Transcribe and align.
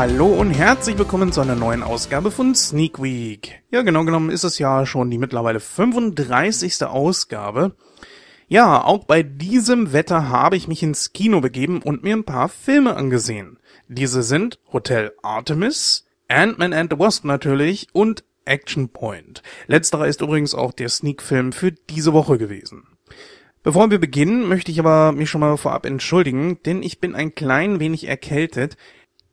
Hallo 0.00 0.26
und 0.26 0.52
herzlich 0.52 0.96
willkommen 0.96 1.32
zu 1.32 1.40
einer 1.40 1.56
neuen 1.56 1.82
Ausgabe 1.82 2.30
von 2.30 2.54
Sneak 2.54 3.02
Week. 3.02 3.64
Ja, 3.72 3.82
genau 3.82 4.04
genommen 4.04 4.30
ist 4.30 4.44
es 4.44 4.60
ja 4.60 4.86
schon 4.86 5.10
die 5.10 5.18
mittlerweile 5.18 5.58
35. 5.58 6.84
Ausgabe. 6.84 7.74
Ja, 8.46 8.84
auch 8.84 9.06
bei 9.06 9.24
diesem 9.24 9.92
Wetter 9.92 10.28
habe 10.28 10.56
ich 10.56 10.68
mich 10.68 10.84
ins 10.84 11.12
Kino 11.12 11.40
begeben 11.40 11.82
und 11.82 12.04
mir 12.04 12.14
ein 12.14 12.22
paar 12.22 12.48
Filme 12.48 12.94
angesehen. 12.94 13.58
Diese 13.88 14.22
sind 14.22 14.60
Hotel 14.72 15.10
Artemis, 15.24 16.06
Ant-Man 16.28 16.74
and 16.74 16.92
the 16.92 16.98
Wasp 17.00 17.24
natürlich 17.24 17.88
und 17.92 18.22
Action 18.44 18.90
Point. 18.90 19.42
Letzterer 19.66 20.06
ist 20.06 20.20
übrigens 20.20 20.54
auch 20.54 20.72
der 20.72 20.90
Sneak-Film 20.90 21.50
für 21.50 21.72
diese 21.72 22.12
Woche 22.12 22.38
gewesen. 22.38 22.84
Bevor 23.64 23.90
wir 23.90 23.98
beginnen, 23.98 24.46
möchte 24.46 24.70
ich 24.70 24.78
aber 24.78 25.10
mich 25.10 25.28
schon 25.28 25.40
mal 25.40 25.56
vorab 25.56 25.84
entschuldigen, 25.84 26.62
denn 26.64 26.84
ich 26.84 27.00
bin 27.00 27.16
ein 27.16 27.34
klein 27.34 27.80
wenig 27.80 28.06
erkältet. 28.06 28.76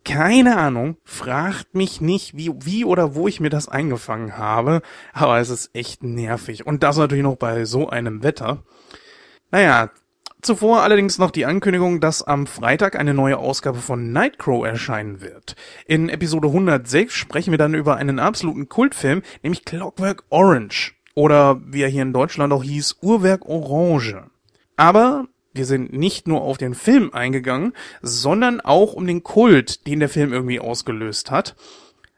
Keine 0.05 0.57
Ahnung, 0.57 0.97
fragt 1.03 1.73
mich 1.73 1.99
nicht, 1.99 2.37
wie, 2.37 2.51
wie 2.63 2.85
oder 2.85 3.15
wo 3.15 3.27
ich 3.27 3.39
mir 3.39 3.49
das 3.49 3.67
eingefangen 3.67 4.37
habe, 4.37 4.83
aber 5.13 5.39
es 5.39 5.49
ist 5.49 5.71
echt 5.73 6.03
nervig. 6.03 6.67
Und 6.67 6.83
das 6.83 6.97
natürlich 6.97 7.23
noch 7.23 7.37
bei 7.37 7.65
so 7.65 7.89
einem 7.89 8.21
Wetter. 8.21 8.63
Naja, 9.49 9.89
zuvor 10.43 10.83
allerdings 10.83 11.17
noch 11.17 11.31
die 11.31 11.47
Ankündigung, 11.47 12.01
dass 12.01 12.21
am 12.21 12.45
Freitag 12.45 12.95
eine 12.95 13.15
neue 13.15 13.39
Ausgabe 13.39 13.79
von 13.79 14.11
Nightcrow 14.11 14.63
erscheinen 14.63 15.21
wird. 15.21 15.55
In 15.87 16.09
Episode 16.09 16.49
106 16.49 17.11
sprechen 17.11 17.49
wir 17.49 17.57
dann 17.57 17.73
über 17.73 17.95
einen 17.95 18.19
absoluten 18.19 18.69
Kultfilm, 18.69 19.23
nämlich 19.41 19.65
Clockwork 19.65 20.23
Orange. 20.29 20.93
Oder 21.15 21.59
wie 21.65 21.81
er 21.81 21.89
hier 21.89 22.03
in 22.03 22.13
Deutschland 22.13 22.53
auch 22.53 22.63
hieß, 22.63 22.97
Uhrwerk 23.01 23.47
Orange. 23.47 24.23
Aber 24.77 25.25
wir 25.55 25.65
sind 25.65 25.93
nicht 25.93 26.27
nur 26.27 26.41
auf 26.41 26.57
den 26.57 26.75
Film 26.75 27.13
eingegangen, 27.13 27.73
sondern 28.01 28.61
auch 28.61 28.93
um 28.93 29.07
den 29.07 29.23
Kult, 29.23 29.87
den 29.87 29.99
der 29.99 30.09
Film 30.09 30.33
irgendwie 30.33 30.59
ausgelöst 30.59 31.31
hat. 31.31 31.55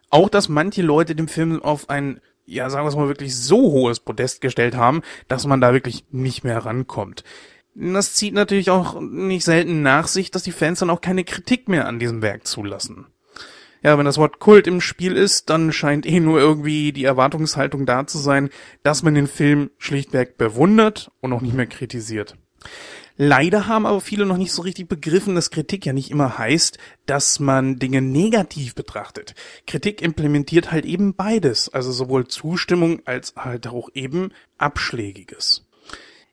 Auch, 0.10 0.30
dass 0.30 0.50
manche 0.50 0.82
Leute 0.82 1.16
den 1.16 1.28
Film 1.28 1.62
auf 1.62 1.90
ein, 1.90 2.20
ja, 2.46 2.70
sagen 2.70 2.86
wir 2.86 2.90
es 2.90 2.96
mal, 2.96 3.08
wirklich 3.08 3.36
so 3.36 3.58
hohes 3.72 4.00
Podest 4.00 4.42
gestellt 4.42 4.76
haben, 4.76 5.02
dass 5.28 5.46
man 5.46 5.62
da 5.62 5.74
wirklich 5.74 6.06
nicht 6.12 6.44
mehr 6.44 6.66
rankommt. 6.66 7.24
Das 7.76 8.16
zieht 8.16 8.34
natürlich 8.34 8.72
auch 8.72 9.00
nicht 9.00 9.44
selten 9.44 9.84
nach 9.84 10.08
sich, 10.08 10.32
dass 10.32 10.44
die 10.44 10.52
Fans 10.52 10.80
dann 10.80 10.90
auch 10.90 11.02
keine 11.02 11.24
Kritik 11.24 11.70
mehr 11.70 11.88
an 11.88 12.00
diesem 12.00 12.24
Werk 12.24 12.48
zulassen. 12.48 13.06
Ja, 13.84 13.98
wenn 13.98 14.06
das 14.06 14.18
Wort 14.18 14.40
Kult 14.40 14.66
im 14.66 14.82
Spiel 14.82 15.16
ist, 15.16 15.52
dann 15.52 15.72
scheint 15.72 16.08
eh 16.08 16.20
nur 16.20 16.40
irgendwie 16.40 16.92
die 16.92 17.04
Erwartungshaltung 17.04 17.86
da 17.86 18.08
zu 18.08 18.18
sein, 18.18 18.50
dass 18.82 19.04
man 19.04 19.14
den 19.14 19.28
Film 19.28 19.70
schlichtweg 19.78 20.38
bewundert 20.38 21.12
und 21.22 21.32
auch 21.34 21.42
nicht 21.42 21.54
mehr 21.54 21.68
kritisiert. 21.68 22.36
Leider 23.18 23.66
haben 23.66 23.88
aber 23.88 24.00
viele 24.00 24.28
noch 24.28 24.38
nicht 24.38 24.52
so 24.52 24.62
richtig 24.62 24.88
begriffen, 24.88 25.34
dass 25.34 25.50
Kritik 25.50 25.86
ja 25.88 25.94
nicht 25.94 26.12
immer 26.12 26.38
heißt, 26.38 26.78
dass 27.08 27.40
man 27.40 27.80
Dinge 27.80 28.02
negativ 28.02 28.76
betrachtet. 28.76 29.34
Kritik 29.66 30.04
implementiert 30.04 30.72
halt 30.72 30.86
eben 30.86 31.16
beides, 31.16 31.68
also 31.70 31.92
sowohl 31.92 32.28
Zustimmung 32.28 33.02
als 33.06 33.34
halt 33.36 33.68
auch 33.68 33.90
eben 33.96 34.32
Abschlägiges. 34.60 35.66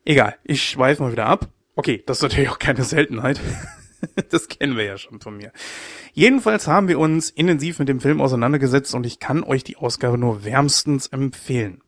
Egal, 0.05 0.35
ich 0.43 0.63
schweife 0.63 1.01
mal 1.01 1.11
wieder 1.11 1.25
ab. 1.25 1.49
Okay, 1.75 2.03
das 2.05 2.17
ist 2.19 2.23
natürlich 2.23 2.49
auch 2.49 2.59
keine 2.59 2.83
Seltenheit. 2.83 3.41
das 4.29 4.47
kennen 4.47 4.77
wir 4.77 4.85
ja 4.85 4.99
schon 4.99 5.19
von 5.19 5.37
mir. 5.37 5.51
Jedenfalls 6.13 6.67
haben 6.67 6.87
wir 6.87 6.99
uns 6.99 7.31
intensiv 7.31 7.79
mit 7.79 7.89
dem 7.89 7.99
Film 7.99 8.21
auseinandergesetzt 8.21 8.93
und 8.93 9.07
ich 9.07 9.19
kann 9.19 9.43
euch 9.43 9.63
die 9.63 9.77
Ausgabe 9.77 10.19
nur 10.19 10.45
wärmstens 10.45 11.07
empfehlen. 11.07 11.81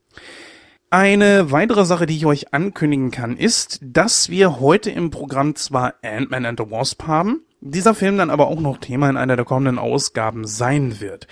Eine 0.90 1.52
weitere 1.52 1.84
Sache, 1.84 2.06
die 2.06 2.16
ich 2.16 2.26
euch 2.26 2.54
ankündigen 2.54 3.12
kann, 3.12 3.36
ist, 3.36 3.80
dass 3.82 4.30
wir 4.30 4.62
heute 4.62 4.90
im 4.90 5.12
Programm 5.12 5.54
zwar 5.56 5.96
Ant-Man 6.02 6.46
and 6.46 6.60
the 6.60 6.72
Wasp 6.72 7.04
haben, 7.04 7.42
dieser 7.60 7.94
Film 7.94 8.18
dann 8.18 8.30
aber 8.30 8.48
auch 8.48 8.62
noch 8.62 8.78
Thema 8.78 9.10
in 9.10 9.18
einer 9.18 9.36
der 9.36 9.44
kommenden 9.44 9.80
Ausgaben 9.80 10.48
sein 10.48 11.02
wird. 11.02 11.28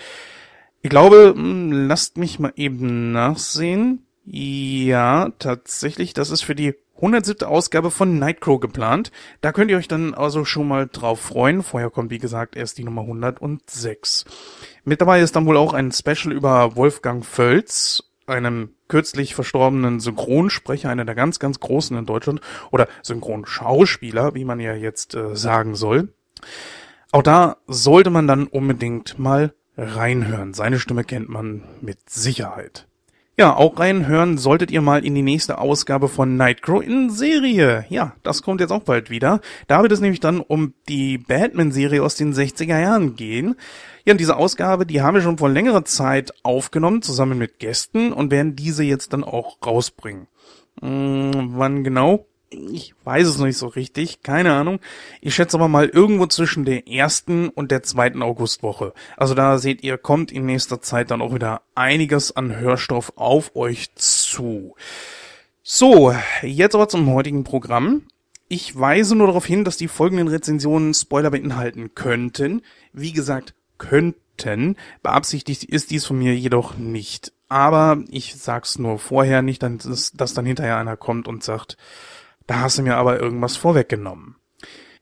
Ich 0.82 0.90
glaube, 0.90 1.32
hm, 1.34 1.88
lasst 1.88 2.18
mich 2.18 2.38
mal 2.38 2.52
eben 2.56 3.12
nachsehen. 3.12 4.06
Ja, 4.26 5.30
tatsächlich, 5.38 6.12
das 6.12 6.30
ist 6.30 6.42
für 6.42 6.54
die 6.54 6.74
107. 6.96 7.48
Ausgabe 7.48 7.90
von 7.90 8.18
Nightcrow 8.18 8.60
geplant. 8.60 9.10
Da 9.40 9.52
könnt 9.52 9.70
ihr 9.70 9.78
euch 9.78 9.88
dann 9.88 10.12
also 10.12 10.44
schon 10.44 10.68
mal 10.68 10.86
drauf 10.86 11.20
freuen. 11.20 11.62
Vorher 11.62 11.90
kommt, 11.90 12.10
wie 12.10 12.18
gesagt, 12.18 12.56
erst 12.56 12.76
die 12.76 12.84
Nummer 12.84 13.02
106. 13.02 14.26
Mit 14.84 15.00
dabei 15.00 15.20
ist 15.20 15.34
dann 15.34 15.46
wohl 15.46 15.56
auch 15.56 15.72
ein 15.72 15.92
Special 15.92 16.32
über 16.32 16.76
Wolfgang 16.76 17.24
Völz, 17.24 18.02
einem 18.26 18.70
kürzlich 18.88 19.34
verstorbenen 19.34 20.00
Synchronsprecher, 20.00 20.90
einer 20.90 21.04
der 21.04 21.14
ganz, 21.14 21.38
ganz 21.38 21.60
großen 21.60 21.96
in 21.96 22.06
Deutschland, 22.06 22.40
oder 22.70 22.88
Synchronschauspieler, 23.02 24.34
wie 24.34 24.44
man 24.44 24.60
ja 24.60 24.74
jetzt 24.74 25.14
äh, 25.14 25.36
sagen 25.36 25.74
soll. 25.74 26.08
Auch 27.12 27.22
da 27.22 27.56
sollte 27.66 28.10
man 28.10 28.26
dann 28.26 28.46
unbedingt 28.46 29.18
mal 29.18 29.54
reinhören. 29.76 30.54
Seine 30.54 30.78
Stimme 30.78 31.04
kennt 31.04 31.28
man 31.28 31.62
mit 31.80 32.10
Sicherheit. 32.10 32.86
Ja, 33.38 33.54
auch 33.54 33.78
reinhören 33.78 34.38
solltet 34.38 34.70
ihr 34.70 34.80
mal 34.80 35.04
in 35.04 35.14
die 35.14 35.20
nächste 35.20 35.58
Ausgabe 35.58 36.08
von 36.08 36.38
Nightcrow 36.38 36.82
in 36.82 37.10
Serie. 37.10 37.84
Ja, 37.90 38.14
das 38.22 38.40
kommt 38.40 38.62
jetzt 38.62 38.70
auch 38.70 38.84
bald 38.84 39.10
wieder. 39.10 39.42
Da 39.66 39.82
wird 39.82 39.92
es 39.92 40.00
nämlich 40.00 40.20
dann 40.20 40.40
um 40.40 40.72
die 40.88 41.18
Batman-Serie 41.18 42.02
aus 42.02 42.14
den 42.14 42.32
60er 42.32 42.80
Jahren 42.80 43.14
gehen. 43.14 43.56
Ja, 44.06 44.14
und 44.14 44.20
diese 44.20 44.36
Ausgabe, 44.36 44.86
die 44.86 45.02
haben 45.02 45.16
wir 45.16 45.20
schon 45.20 45.36
vor 45.36 45.50
längerer 45.50 45.84
Zeit 45.84 46.32
aufgenommen, 46.44 47.02
zusammen 47.02 47.36
mit 47.36 47.58
Gästen 47.58 48.14
und 48.14 48.30
werden 48.30 48.56
diese 48.56 48.84
jetzt 48.84 49.12
dann 49.12 49.22
auch 49.22 49.58
rausbringen. 49.66 50.28
Hm, 50.80 51.52
wann 51.56 51.84
genau? 51.84 52.24
Ich 52.50 52.94
weiß 53.02 53.26
es 53.26 53.38
nicht 53.38 53.58
so 53.58 53.66
richtig, 53.66 54.22
keine 54.22 54.52
Ahnung. 54.52 54.78
Ich 55.20 55.34
schätze 55.34 55.56
aber 55.56 55.66
mal 55.66 55.88
irgendwo 55.88 56.26
zwischen 56.26 56.64
der 56.64 56.86
ersten 56.86 57.48
und 57.48 57.72
der 57.72 57.82
zweiten 57.82 58.22
Augustwoche. 58.22 58.92
Also 59.16 59.34
da 59.34 59.58
seht 59.58 59.82
ihr, 59.82 59.98
kommt 59.98 60.30
in 60.30 60.46
nächster 60.46 60.80
Zeit 60.80 61.10
dann 61.10 61.22
auch 61.22 61.34
wieder 61.34 61.62
einiges 61.74 62.36
an 62.36 62.56
Hörstoff 62.56 63.12
auf 63.16 63.56
euch 63.56 63.94
zu. 63.96 64.76
So, 65.62 66.14
jetzt 66.42 66.76
aber 66.76 66.88
zum 66.88 67.12
heutigen 67.12 67.42
Programm. 67.42 68.02
Ich 68.46 68.78
weise 68.78 69.16
nur 69.16 69.26
darauf 69.26 69.44
hin, 69.44 69.64
dass 69.64 69.76
die 69.76 69.88
folgenden 69.88 70.28
Rezensionen 70.28 70.94
Spoiler 70.94 71.32
beinhalten 71.32 71.96
könnten. 71.96 72.62
Wie 72.92 73.12
gesagt, 73.12 73.54
könnten. 73.76 74.76
Beabsichtigt 75.02 75.64
ist 75.64 75.90
dies 75.90 76.06
von 76.06 76.18
mir 76.18 76.36
jedoch 76.36 76.76
nicht. 76.76 77.32
Aber 77.48 78.04
ich 78.08 78.36
sag's 78.36 78.78
nur 78.78 79.00
vorher 79.00 79.42
nicht, 79.42 79.62
dass 79.62 80.12
dann 80.34 80.46
hinterher 80.46 80.76
einer 80.76 80.96
kommt 80.96 81.26
und 81.26 81.42
sagt, 81.42 81.76
da 82.46 82.60
hast 82.60 82.78
du 82.78 82.82
mir 82.82 82.96
aber 82.96 83.20
irgendwas 83.20 83.56
vorweggenommen. 83.56 84.36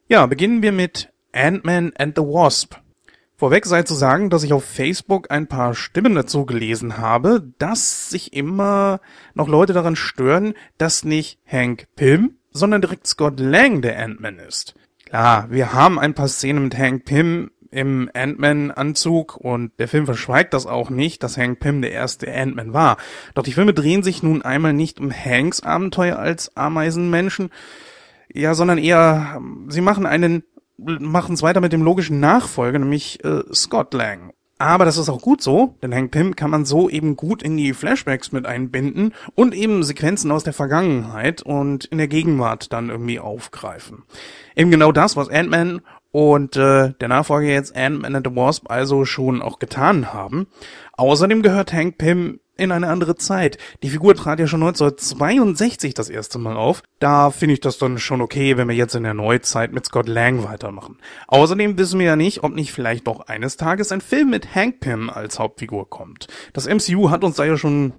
Ja, 0.09 0.27
beginnen 0.27 0.63
wir 0.63 0.73
mit 0.73 1.13
Ant-Man 1.33 1.93
and 1.97 2.17
the 2.17 2.23
Wasp. 2.23 2.77
Vorweg 3.37 3.67
sei 3.67 3.83
zu 3.83 3.95
sagen, 3.95 4.31
dass 4.31 4.45
ich 4.45 4.53
auf 4.53 4.65
Facebook 4.65 5.31
ein 5.31 5.49
paar 5.49 5.75
Stimmen 5.75 6.15
dazu 6.15 6.47
gelesen 6.47 6.99
habe, 6.99 7.53
dass 7.59 8.09
sich 8.09 8.33
immer 8.33 9.01
noch 9.35 9.49
Leute 9.49 9.73
daran 9.73 9.97
stören, 9.97 10.55
dass 10.79 11.05
nicht 11.05 11.41
Hank 11.47 11.89
Pym, 11.97 12.37
sondern 12.53 12.81
direkt 12.81 13.07
Scott 13.07 13.41
Lang 13.41 13.83
der 13.83 13.99
Ant-Man 13.99 14.39
ist. 14.39 14.75
Klar, 15.07 15.51
wir 15.51 15.73
haben 15.73 15.99
ein 15.99 16.15
paar 16.15 16.29
Szenen 16.29 16.65
mit 16.65 16.79
Hank 16.79 17.05
Pym 17.05 17.51
im 17.75 18.09
Ant-Man-Anzug 18.15 19.37
und 19.37 19.73
der 19.79 19.89
Film 19.89 20.07
verschweigt 20.07 20.55
das 20.55 20.67
auch 20.67 20.91
nicht, 20.91 21.23
dass 21.23 21.37
Hank 21.37 21.59
Pym 21.61 21.83
der 21.83 21.93
erste 21.93 22.33
Ant-Man 22.33 22.73
war. 22.73 22.97
Doch 23.35 23.43
die 23.43 23.53
Filme 23.53 23.75
drehen 23.75 24.03
sich 24.03 24.23
nun 24.23 24.43
einmal 24.43 24.73
nicht 24.73 25.01
um 25.01 25.13
Hanks 25.13 25.61
Abenteuer 25.61 26.19
als 26.19 26.57
Ameisenmenschen, 26.57 27.51
ja, 28.33 28.55
sondern 28.55 28.79
eher, 28.79 29.41
sie 29.69 29.81
machen 29.81 30.07
einen, 30.07 30.45
machen 30.77 31.35
es 31.35 31.43
weiter 31.43 31.61
mit 31.61 31.73
dem 31.73 31.83
logischen 31.83 32.21
Nachfolger, 32.21 32.79
nämlich 32.79 33.25
äh, 33.25 33.43
Scott 33.53 33.93
Lang. 33.93 34.33
Aber 34.57 34.85
das 34.85 34.99
ist 34.99 35.09
auch 35.09 35.21
gut 35.21 35.43
so, 35.43 35.75
denn 35.83 35.93
Hank 35.93 36.13
Pym 36.13 36.37
kann 36.37 36.51
man 36.51 36.65
so 36.65 36.89
eben 36.89 37.17
gut 37.17 37.43
in 37.43 37.57
die 37.57 37.75
Flashbacks 37.75 38.31
mit 38.31 38.47
einbinden 38.47 39.13
und 39.35 39.53
eben 39.53 39.83
Sequenzen 39.83 40.31
aus 40.31 40.45
der 40.45 40.53
Vergangenheit 40.53 41.43
und 41.43 41.87
in 41.87 41.99
der 41.99 42.07
Gegenwart 42.07 42.73
dann 42.73 42.89
irgendwie 42.89 43.19
aufgreifen. 43.19 44.05
Eben 44.55 44.71
genau 44.71 44.93
das, 44.93 45.17
was 45.17 45.29
Ant-Man 45.29 45.81
und 46.15 46.57
äh, 46.57 46.93
der 47.01 47.09
Nachfolger 47.09 47.49
jetzt 47.49 47.75
Ant-Man 47.75 48.15
and 48.15 48.25
the 48.25 48.37
Wasp 48.37 48.71
also 48.71 49.05
schon 49.05 49.43
auch 49.43 49.59
getan 49.59 50.13
haben. 50.13 50.47
Außerdem 50.93 51.43
gehört 51.43 51.73
Hank 51.73 51.99
Pym 51.99 52.39
in 52.57 52.71
eine 52.71 52.87
andere 52.87 53.17
Zeit. 53.17 53.59
Die 53.83 53.91
Figur 53.91 54.15
trat 54.15 54.39
ja 54.39 54.47
schon 54.47 54.63
1962 54.63 55.93
das 55.93 56.11
erste 56.11 56.39
Mal 56.39 56.57
auf. 56.57 56.85
Da 57.01 57.33
finde 57.33 57.55
ich 57.55 57.61
das 57.61 57.79
dann 57.79 57.99
schon 57.99 58.21
okay, 58.21 58.57
wenn 58.57 58.69
wir 58.69 58.77
jetzt 58.77 58.95
in 58.95 59.03
der 59.03 59.13
Neuzeit 59.13 59.73
mit 59.73 59.87
Scott 59.87 60.07
Lang 60.07 60.45
weitermachen. 60.45 60.99
Außerdem 61.27 61.79
wissen 61.79 61.99
wir 61.99 62.07
ja 62.07 62.17
nicht, 62.17 62.45
ob 62.45 62.55
nicht 62.55 62.71
vielleicht 62.71 63.09
doch 63.09 63.27
eines 63.27 63.57
Tages 63.57 63.91
ein 63.91 64.01
Film 64.01 64.31
mit 64.31 64.55
Hank 64.55 64.79
Pym 64.79 65.11
als 65.11 65.41
Hauptfigur 65.41 65.91
kommt. 65.91 66.29
Das 66.53 66.69
MCU 66.69 67.11
hat 67.11 67.25
uns 67.25 67.35
da 67.35 67.45
ja 67.45 67.57
schon 67.57 67.93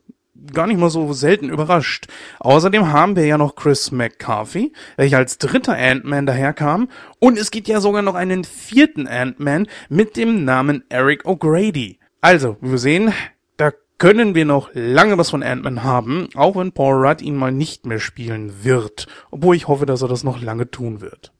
gar 0.53 0.67
nicht 0.67 0.79
mal 0.79 0.89
so 0.89 1.13
selten 1.13 1.49
überrascht. 1.49 2.07
Außerdem 2.39 2.91
haben 2.91 3.15
wir 3.15 3.25
ja 3.25 3.37
noch 3.37 3.55
Chris 3.55 3.91
McCarthy, 3.91 4.73
welcher 4.97 5.17
als 5.17 5.37
dritter 5.37 5.75
Ant-Man 5.75 6.25
daherkam. 6.25 6.89
Und 7.19 7.37
es 7.37 7.51
gibt 7.51 7.67
ja 7.67 7.81
sogar 7.81 8.01
noch 8.01 8.15
einen 8.15 8.43
vierten 8.43 9.07
Ant-Man 9.07 9.67
mit 9.89 10.17
dem 10.17 10.45
Namen 10.45 10.83
Eric 10.89 11.25
O'Grady. 11.25 11.97
Also, 12.21 12.57
wir 12.61 12.77
sehen, 12.77 13.13
da 13.57 13.71
können 13.97 14.35
wir 14.35 14.45
noch 14.45 14.69
lange 14.73 15.17
was 15.17 15.29
von 15.29 15.43
Ant-Man 15.43 15.83
haben, 15.83 16.29
auch 16.35 16.55
wenn 16.55 16.71
Paul 16.71 17.05
Rudd 17.05 17.21
ihn 17.21 17.35
mal 17.35 17.51
nicht 17.51 17.85
mehr 17.85 17.99
spielen 17.99 18.63
wird. 18.63 19.07
Obwohl 19.31 19.55
ich 19.55 19.67
hoffe, 19.67 19.85
dass 19.85 20.01
er 20.01 20.07
das 20.07 20.23
noch 20.23 20.41
lange 20.41 20.69
tun 20.69 21.01
wird. 21.01 21.34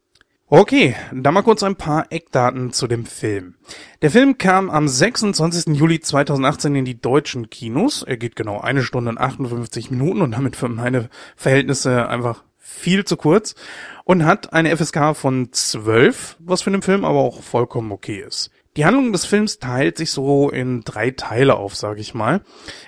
Okay, 0.48 0.96
dann 1.12 1.34
mal 1.34 1.42
kurz 1.42 1.64
ein 1.64 1.76
paar 1.76 2.12
Eckdaten 2.12 2.72
zu 2.72 2.86
dem 2.86 3.08
Film. 3.08 3.56
Der 4.04 4.12
Film 4.12 4.38
kam 4.38 4.70
am 4.70 4.88
26. 4.88 5.76
Juli 5.76 6.02
2018 6.02 6.76
in 6.76 6.86
die 6.86 7.02
deutschen 7.02 7.50
Kinos. 7.50 8.04
Er 8.04 8.18
geht 8.18 8.36
genau 8.36 8.62
eine 8.62 8.84
Stunde 8.84 9.10
und 9.10 9.18
58 9.18 9.90
Minuten 9.90 10.22
und 10.22 10.34
damit 10.34 10.56
für 10.56 10.70
meine 10.70 11.10
Verhältnisse 11.36 12.08
einfach 12.08 12.44
viel 12.60 13.06
zu 13.06 13.18
kurz 13.18 13.56
und 14.04 14.24
hat 14.24 14.54
eine 14.54 14.78
FSK 14.78 15.16
von 15.16 15.52
12, 15.52 16.38
was 16.38 16.62
für 16.62 16.70
den 16.70 16.84
Film 16.84 17.06
aber 17.06 17.22
auch 17.22 17.42
vollkommen 17.42 17.92
okay 17.92 18.24
ist. 18.26 18.52
Die 18.78 18.84
Handlung 18.84 19.14
des 19.14 19.26
Films 19.26 19.60
teilt 19.60 19.98
sich 19.98 20.12
so 20.12 20.50
in 20.50 20.82
drei 20.84 21.12
Teile 21.12 21.56
auf, 21.56 21.76
sage 21.76 22.02
ich 22.02 22.14
mal, 22.14 22.42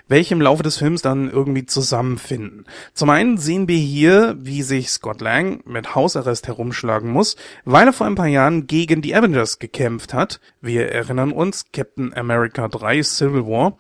welche 0.10 0.34
im 0.34 0.42
Laufe 0.42 0.62
des 0.62 0.78
Films 0.78 1.02
dann 1.02 1.32
irgendwie 1.32 1.66
zusammenfinden. 1.66 2.66
Zum 2.94 3.10
einen 3.10 3.38
sehen 3.38 3.70
wir 3.70 3.78
hier, 3.78 4.36
wie 4.38 4.64
sich 4.64 4.90
Scott 4.90 5.22
Lang 5.22 5.62
mit 5.66 5.96
Hausarrest 5.96 6.48
herumschlagen 6.48 7.10
muss, 7.10 7.38
weil 7.64 7.88
er 7.88 7.94
vor 7.94 8.06
ein 8.06 8.16
paar 8.16 8.28
Jahren 8.28 8.68
gegen 8.68 9.02
die 9.02 9.16
Avengers 9.16 9.60
gekämpft 9.60 10.14
hat. 10.14 10.42
Wir 10.60 10.92
erinnern 10.92 11.32
uns, 11.32 11.72
Captain 11.72 12.14
America 12.14 12.68
3 12.68 13.02
Civil 13.04 13.46
War. 13.46 13.78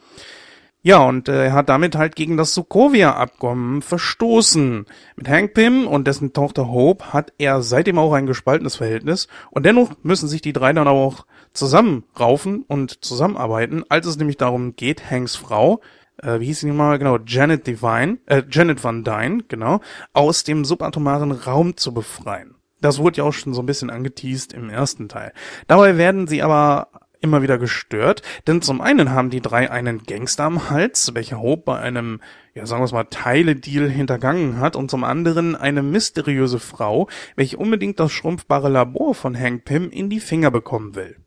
Ja, 0.87 0.99
und 0.99 1.27
äh, 1.27 1.47
er 1.47 1.51
hat 1.51 1.67
damit 1.67 1.97
halt 1.97 2.15
gegen 2.15 2.37
das 2.37 2.53
Sokovia-Abkommen 2.53 3.81
verstoßen. 3.81 4.85
Mit 5.17 5.27
Hank 5.27 5.53
Pym 5.53 5.85
und 5.85 6.07
dessen 6.07 6.31
Tochter 6.31 6.69
Hope 6.69 7.11
hat 7.11 7.33
er 7.37 7.61
seitdem 7.61 7.99
auch 7.99 8.13
ein 8.13 8.25
gespaltenes 8.25 8.77
Verhältnis 8.77 9.27
und 9.51 9.65
dennoch 9.65 9.91
müssen 10.03 10.29
sich 10.29 10.41
die 10.41 10.53
drei 10.53 10.71
dann 10.71 10.87
aber 10.87 10.99
auch 10.99 11.25
zusammenraufen 11.51 12.63
und 12.69 13.03
zusammenarbeiten, 13.03 13.83
als 13.89 14.05
es 14.05 14.15
nämlich 14.15 14.37
darum 14.37 14.77
geht, 14.77 15.11
Hanks 15.11 15.35
Frau, 15.35 15.81
äh, 16.23 16.39
wie 16.39 16.45
hieß 16.45 16.61
sie 16.61 16.71
mal 16.71 16.97
genau, 16.99 17.17
Janet 17.17 17.67
Divine, 17.67 18.19
äh, 18.25 18.43
Janet 18.49 18.81
Van 18.81 19.03
Dyne, 19.03 19.43
genau, 19.49 19.81
aus 20.13 20.45
dem 20.45 20.63
subatomaren 20.63 21.33
Raum 21.33 21.75
zu 21.75 21.93
befreien. 21.93 22.55
Das 22.79 22.99
wurde 22.99 23.17
ja 23.17 23.23
auch 23.25 23.33
schon 23.33 23.53
so 23.53 23.61
ein 23.61 23.65
bisschen 23.65 23.89
angeteased 23.89 24.53
im 24.53 24.69
ersten 24.69 25.09
Teil. 25.09 25.33
Dabei 25.67 25.97
werden 25.97 26.27
sie 26.27 26.41
aber 26.41 26.87
immer 27.21 27.41
wieder 27.41 27.57
gestört, 27.57 28.21
denn 28.47 28.61
zum 28.61 28.81
einen 28.81 29.11
haben 29.11 29.29
die 29.29 29.41
drei 29.41 29.69
einen 29.71 30.03
Gangster 30.03 30.43
am 30.45 30.69
Hals, 30.69 31.11
welcher 31.13 31.39
Hope 31.39 31.63
bei 31.65 31.79
einem, 31.79 32.21
ja 32.53 32.65
sagen 32.65 32.83
wir 32.83 32.91
mal, 32.93 33.05
Teile-Deal 33.05 33.89
hintergangen 33.89 34.59
hat, 34.59 34.75
und 34.75 34.89
zum 34.91 35.03
anderen 35.03 35.55
eine 35.55 35.83
mysteriöse 35.83 36.59
Frau, 36.59 37.07
welche 37.35 37.57
unbedingt 37.57 37.99
das 37.99 38.11
schrumpfbare 38.11 38.69
Labor 38.69 39.15
von 39.15 39.37
Hank 39.37 39.65
Pym 39.65 39.89
in 39.89 40.09
die 40.09 40.19
Finger 40.19 40.51
bekommen 40.51 40.95
will. 40.95 41.17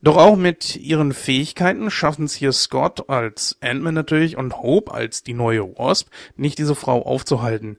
Doch 0.00 0.16
auch 0.16 0.36
mit 0.36 0.76
ihren 0.76 1.12
Fähigkeiten 1.12 1.90
schaffen 1.90 2.26
es 2.26 2.34
hier 2.34 2.52
Scott 2.52 3.10
als 3.10 3.58
Ant-Man 3.60 3.94
natürlich 3.94 4.36
und 4.36 4.58
Hope 4.58 4.94
als 4.94 5.24
die 5.24 5.34
neue 5.34 5.76
Wasp 5.76 6.08
nicht 6.36 6.58
diese 6.58 6.76
Frau 6.76 7.02
aufzuhalten. 7.02 7.78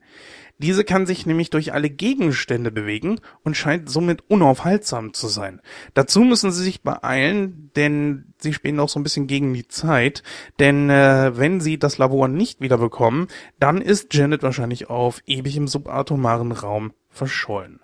Diese 0.59 0.83
kann 0.83 1.05
sich 1.05 1.25
nämlich 1.25 1.49
durch 1.49 1.73
alle 1.73 1.89
Gegenstände 1.89 2.69
bewegen 2.69 3.21
und 3.43 3.55
scheint 3.55 3.89
somit 3.89 4.23
unaufhaltsam 4.27 5.13
zu 5.13 5.27
sein. 5.27 5.61
Dazu 5.93 6.21
müssen 6.21 6.51
sie 6.51 6.63
sich 6.63 6.83
beeilen, 6.83 7.71
denn 7.77 8.33
sie 8.39 8.53
spielen 8.53 8.79
auch 8.81 8.89
so 8.89 8.99
ein 8.99 9.03
bisschen 9.03 9.27
gegen 9.27 9.53
die 9.53 9.69
Zeit. 9.69 10.21
Denn 10.59 10.89
äh, 10.89 11.31
wenn 11.37 11.61
sie 11.61 11.79
das 11.79 11.97
Labor 11.97 12.27
nicht 12.27 12.59
wieder 12.59 12.77
bekommen, 12.77 13.27
dann 13.59 13.81
ist 13.81 14.13
Janet 14.13 14.43
wahrscheinlich 14.43 14.89
auf 14.89 15.21
ewig 15.25 15.55
im 15.55 15.67
subatomaren 15.67 16.51
Raum 16.51 16.91
verschollen. 17.09 17.79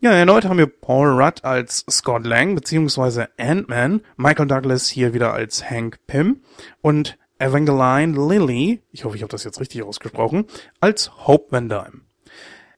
Ja, 0.00 0.12
erneut 0.12 0.44
haben 0.44 0.58
wir 0.58 0.68
Paul 0.68 1.20
Rudd 1.20 1.44
als 1.44 1.84
Scott 1.90 2.24
Lang 2.24 2.54
bzw. 2.54 3.26
Ant-Man, 3.36 4.02
Michael 4.16 4.46
Douglas 4.46 4.88
hier 4.88 5.14
wieder 5.14 5.32
als 5.32 5.68
Hank 5.68 5.98
Pym 6.06 6.40
und 6.80 7.18
Evangeline 7.38 8.16
Lilly, 8.16 8.82
ich 8.90 9.04
hoffe, 9.04 9.16
ich 9.16 9.22
habe 9.22 9.30
das 9.30 9.44
jetzt 9.44 9.60
richtig 9.60 9.82
ausgesprochen, 9.82 10.46
als 10.80 11.26
Hope 11.26 11.52
Van 11.52 11.68
Dyne. 11.68 12.02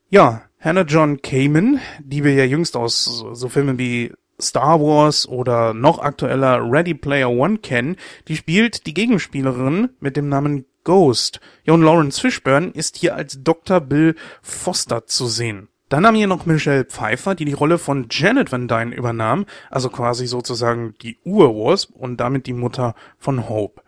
Ja, 0.08 0.42
Hannah 0.60 0.82
John 0.82 1.22
Kamen, 1.22 1.80
die 2.00 2.24
wir 2.24 2.34
ja 2.34 2.44
jüngst 2.44 2.76
aus 2.76 3.24
so 3.32 3.48
Filmen 3.48 3.78
wie 3.78 4.12
Star 4.40 4.80
Wars 4.80 5.28
oder 5.28 5.72
noch 5.74 5.98
aktueller 5.98 6.60
Ready 6.70 6.94
Player 6.94 7.30
One 7.30 7.58
kennen, 7.58 7.96
die 8.28 8.36
spielt 8.36 8.86
die 8.86 8.94
Gegenspielerin 8.94 9.90
mit 10.00 10.16
dem 10.16 10.28
Namen 10.28 10.66
Ghost. 10.84 11.40
Ja, 11.64 11.74
und 11.74 11.82
Lawrence 11.82 12.20
Fishburne 12.20 12.68
ist 12.68 12.96
hier 12.96 13.14
als 13.14 13.42
Dr. 13.42 13.80
Bill 13.80 14.14
Foster 14.42 15.06
zu 15.06 15.26
sehen. 15.26 15.68
Dann 15.88 16.06
haben 16.06 16.14
wir 16.14 16.26
noch 16.26 16.46
Michelle 16.46 16.84
Pfeiffer, 16.84 17.34
die 17.34 17.44
die 17.44 17.52
Rolle 17.52 17.76
von 17.76 18.06
Janet 18.10 18.52
Van 18.52 18.68
Dyne 18.68 18.94
übernahm, 18.94 19.44
also 19.70 19.88
quasi 19.88 20.26
sozusagen 20.26 20.94
die 21.02 21.18
Ur-Wasp 21.24 21.90
und 21.94 22.18
damit 22.18 22.46
die 22.46 22.52
Mutter 22.52 22.94
von 23.18 23.48
Hope. 23.48 23.82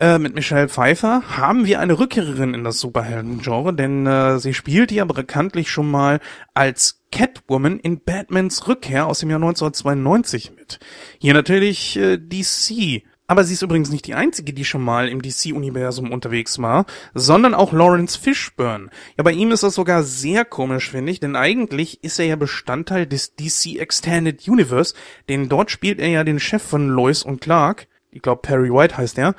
Äh, 0.00 0.18
mit 0.18 0.34
Michelle 0.34 0.70
Pfeiffer 0.70 1.22
haben 1.36 1.66
wir 1.66 1.78
eine 1.78 1.98
Rückkehrerin 1.98 2.54
in 2.54 2.64
das 2.64 2.80
Superhelden-Genre, 2.80 3.74
denn 3.74 4.06
äh, 4.06 4.38
sie 4.38 4.54
spielt 4.54 4.90
ja 4.90 5.04
bekanntlich 5.04 5.70
schon 5.70 5.90
mal 5.90 6.20
als 6.54 7.02
Catwoman 7.12 7.78
in 7.78 8.00
Batmans 8.00 8.66
Rückkehr 8.66 9.06
aus 9.06 9.20
dem 9.20 9.28
Jahr 9.28 9.40
1992 9.40 10.52
mit. 10.56 10.80
Hier 11.18 11.34
natürlich 11.34 11.98
äh, 11.98 12.16
DC 12.16 13.02
aber 13.30 13.44
sie 13.44 13.52
ist 13.52 13.62
übrigens 13.62 13.90
nicht 13.90 14.08
die 14.08 14.14
einzige, 14.14 14.52
die 14.52 14.64
schon 14.64 14.82
mal 14.82 15.08
im 15.08 15.22
DC-Universum 15.22 16.10
unterwegs 16.10 16.58
war, 16.60 16.84
sondern 17.14 17.54
auch 17.54 17.72
Lawrence 17.72 18.18
Fishburne. 18.18 18.90
Ja, 19.16 19.22
bei 19.22 19.30
ihm 19.30 19.52
ist 19.52 19.62
das 19.62 19.76
sogar 19.76 20.02
sehr 20.02 20.44
komisch, 20.44 20.90
finde 20.90 21.12
ich, 21.12 21.20
denn 21.20 21.36
eigentlich 21.36 22.02
ist 22.02 22.18
er 22.18 22.26
ja 22.26 22.34
Bestandteil 22.34 23.06
des 23.06 23.36
DC 23.36 23.78
Extended 23.78 24.48
Universe, 24.48 24.96
denn 25.28 25.48
dort 25.48 25.70
spielt 25.70 26.00
er 26.00 26.08
ja 26.08 26.24
den 26.24 26.40
Chef 26.40 26.60
von 26.60 26.88
Lois 26.88 27.22
und 27.22 27.40
Clark. 27.40 27.86
Ich 28.10 28.20
glaube, 28.20 28.42
Perry 28.42 28.72
White 28.72 28.96
heißt 28.96 29.16
er. 29.16 29.36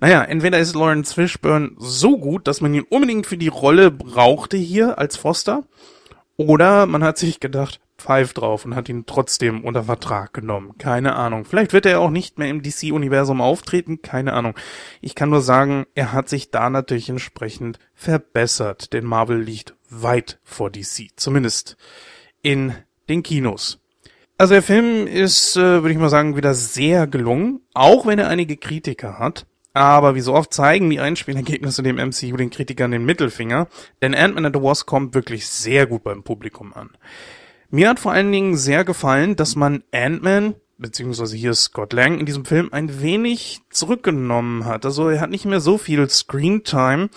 Naja, 0.00 0.22
entweder 0.22 0.58
ist 0.58 0.74
Lawrence 0.74 1.14
Fishburne 1.14 1.72
so 1.76 2.18
gut, 2.18 2.48
dass 2.48 2.60
man 2.60 2.74
ihn 2.74 2.86
unbedingt 2.88 3.26
für 3.26 3.36
die 3.36 3.48
Rolle 3.48 3.90
brauchte 3.90 4.56
hier 4.56 4.98
als 4.98 5.16
Foster, 5.16 5.64
oder 6.36 6.86
man 6.86 7.04
hat 7.04 7.18
sich 7.18 7.38
gedacht, 7.38 7.80
pfeift 7.98 8.38
drauf 8.38 8.64
und 8.64 8.74
hat 8.74 8.88
ihn 8.88 9.04
trotzdem 9.04 9.62
unter 9.62 9.84
Vertrag 9.84 10.32
genommen. 10.32 10.72
Keine 10.78 11.14
Ahnung. 11.14 11.44
Vielleicht 11.44 11.74
wird 11.74 11.84
er 11.84 12.00
auch 12.00 12.08
nicht 12.08 12.38
mehr 12.38 12.48
im 12.48 12.62
DC-Universum 12.62 13.42
auftreten. 13.42 14.00
Keine 14.00 14.32
Ahnung. 14.32 14.54
Ich 15.02 15.14
kann 15.14 15.28
nur 15.28 15.42
sagen, 15.42 15.84
er 15.94 16.14
hat 16.14 16.30
sich 16.30 16.50
da 16.50 16.70
natürlich 16.70 17.10
entsprechend 17.10 17.78
verbessert, 17.92 18.94
denn 18.94 19.04
Marvel 19.04 19.38
liegt 19.38 19.74
weit 19.90 20.38
vor 20.42 20.70
DC. 20.70 21.10
Zumindest 21.16 21.76
in 22.40 22.72
den 23.10 23.22
Kinos. 23.22 23.78
Also 24.38 24.54
der 24.54 24.62
Film 24.62 25.06
ist, 25.06 25.56
äh, 25.56 25.82
würde 25.82 25.92
ich 25.92 25.98
mal 25.98 26.08
sagen, 26.08 26.36
wieder 26.36 26.54
sehr 26.54 27.06
gelungen, 27.06 27.60
auch 27.74 28.06
wenn 28.06 28.18
er 28.18 28.28
einige 28.28 28.56
Kritiker 28.56 29.18
hat. 29.18 29.46
Aber 29.72 30.14
wie 30.14 30.20
so 30.20 30.34
oft 30.34 30.52
zeigen 30.52 30.90
die 30.90 31.00
Einspielergebnisse 31.00 31.82
dem 31.82 31.96
MCU 31.96 32.36
den 32.36 32.50
Kritikern 32.50 32.90
den 32.90 33.04
Mittelfinger, 33.04 33.68
denn 34.02 34.14
Ant-Man 34.14 34.46
and 34.46 34.56
the 34.56 34.62
Wasp 34.62 34.86
kommt 34.86 35.14
wirklich 35.14 35.48
sehr 35.48 35.86
gut 35.86 36.02
beim 36.02 36.24
Publikum 36.24 36.74
an. 36.74 36.90
Mir 37.70 37.88
hat 37.88 38.00
vor 38.00 38.12
allen 38.12 38.32
Dingen 38.32 38.56
sehr 38.56 38.84
gefallen, 38.84 39.36
dass 39.36 39.54
man 39.54 39.84
Ant-Man, 39.92 40.56
beziehungsweise 40.78 41.36
hier 41.36 41.54
Scott 41.54 41.92
Lang, 41.92 42.18
in 42.18 42.26
diesem 42.26 42.44
Film 42.44 42.70
ein 42.72 43.00
wenig 43.00 43.60
zurückgenommen 43.70 44.64
hat. 44.64 44.84
Also 44.84 45.08
er 45.08 45.20
hat 45.20 45.30
nicht 45.30 45.44
mehr 45.44 45.60
so 45.60 45.78
viel 45.78 46.08
Screentime 46.10 47.10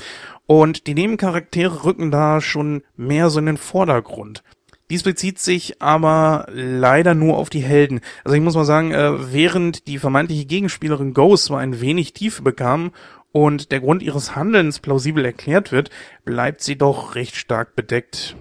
und 0.46 0.86
die 0.86 0.94
Nebencharaktere 0.94 1.86
rücken 1.86 2.12
da 2.12 2.40
schon 2.40 2.84
mehr 2.96 3.32
so 3.32 3.40
in 3.40 3.48
den 3.48 3.58
Vordergrund. 3.58 4.44
Dies 4.90 5.04
bezieht 5.04 5.40
sich 5.40 5.82
aber 5.82 6.48
leider 6.52 7.13
nur 7.16 7.38
auf 7.38 7.50
die 7.50 7.63
Helden. 7.63 8.02
Also 8.24 8.36
ich 8.36 8.42
muss 8.42 8.56
mal 8.56 8.66
sagen, 8.66 8.92
äh, 8.92 9.34
während 9.34 9.88
die 9.88 9.98
vermeintliche 9.98 10.46
Gegenspielerin 10.46 11.13
Ghost 11.13 11.46
zwar 11.46 11.60
ein 11.60 11.80
wenig 11.80 12.13
Tiefe 12.13 12.42
bekam 12.42 12.92
und 13.32 13.72
der 13.72 13.80
Grund 13.80 14.04
ihres 14.04 14.36
Handelns 14.36 14.80
plausibel 14.80 15.25
erklärt 15.25 15.72
wird, 15.72 15.90
bleibt 16.25 16.62
sie 16.62 16.78
doch 16.78 17.16
recht 17.16 17.36
stark 17.36 17.75
bedeckt. 17.75 18.36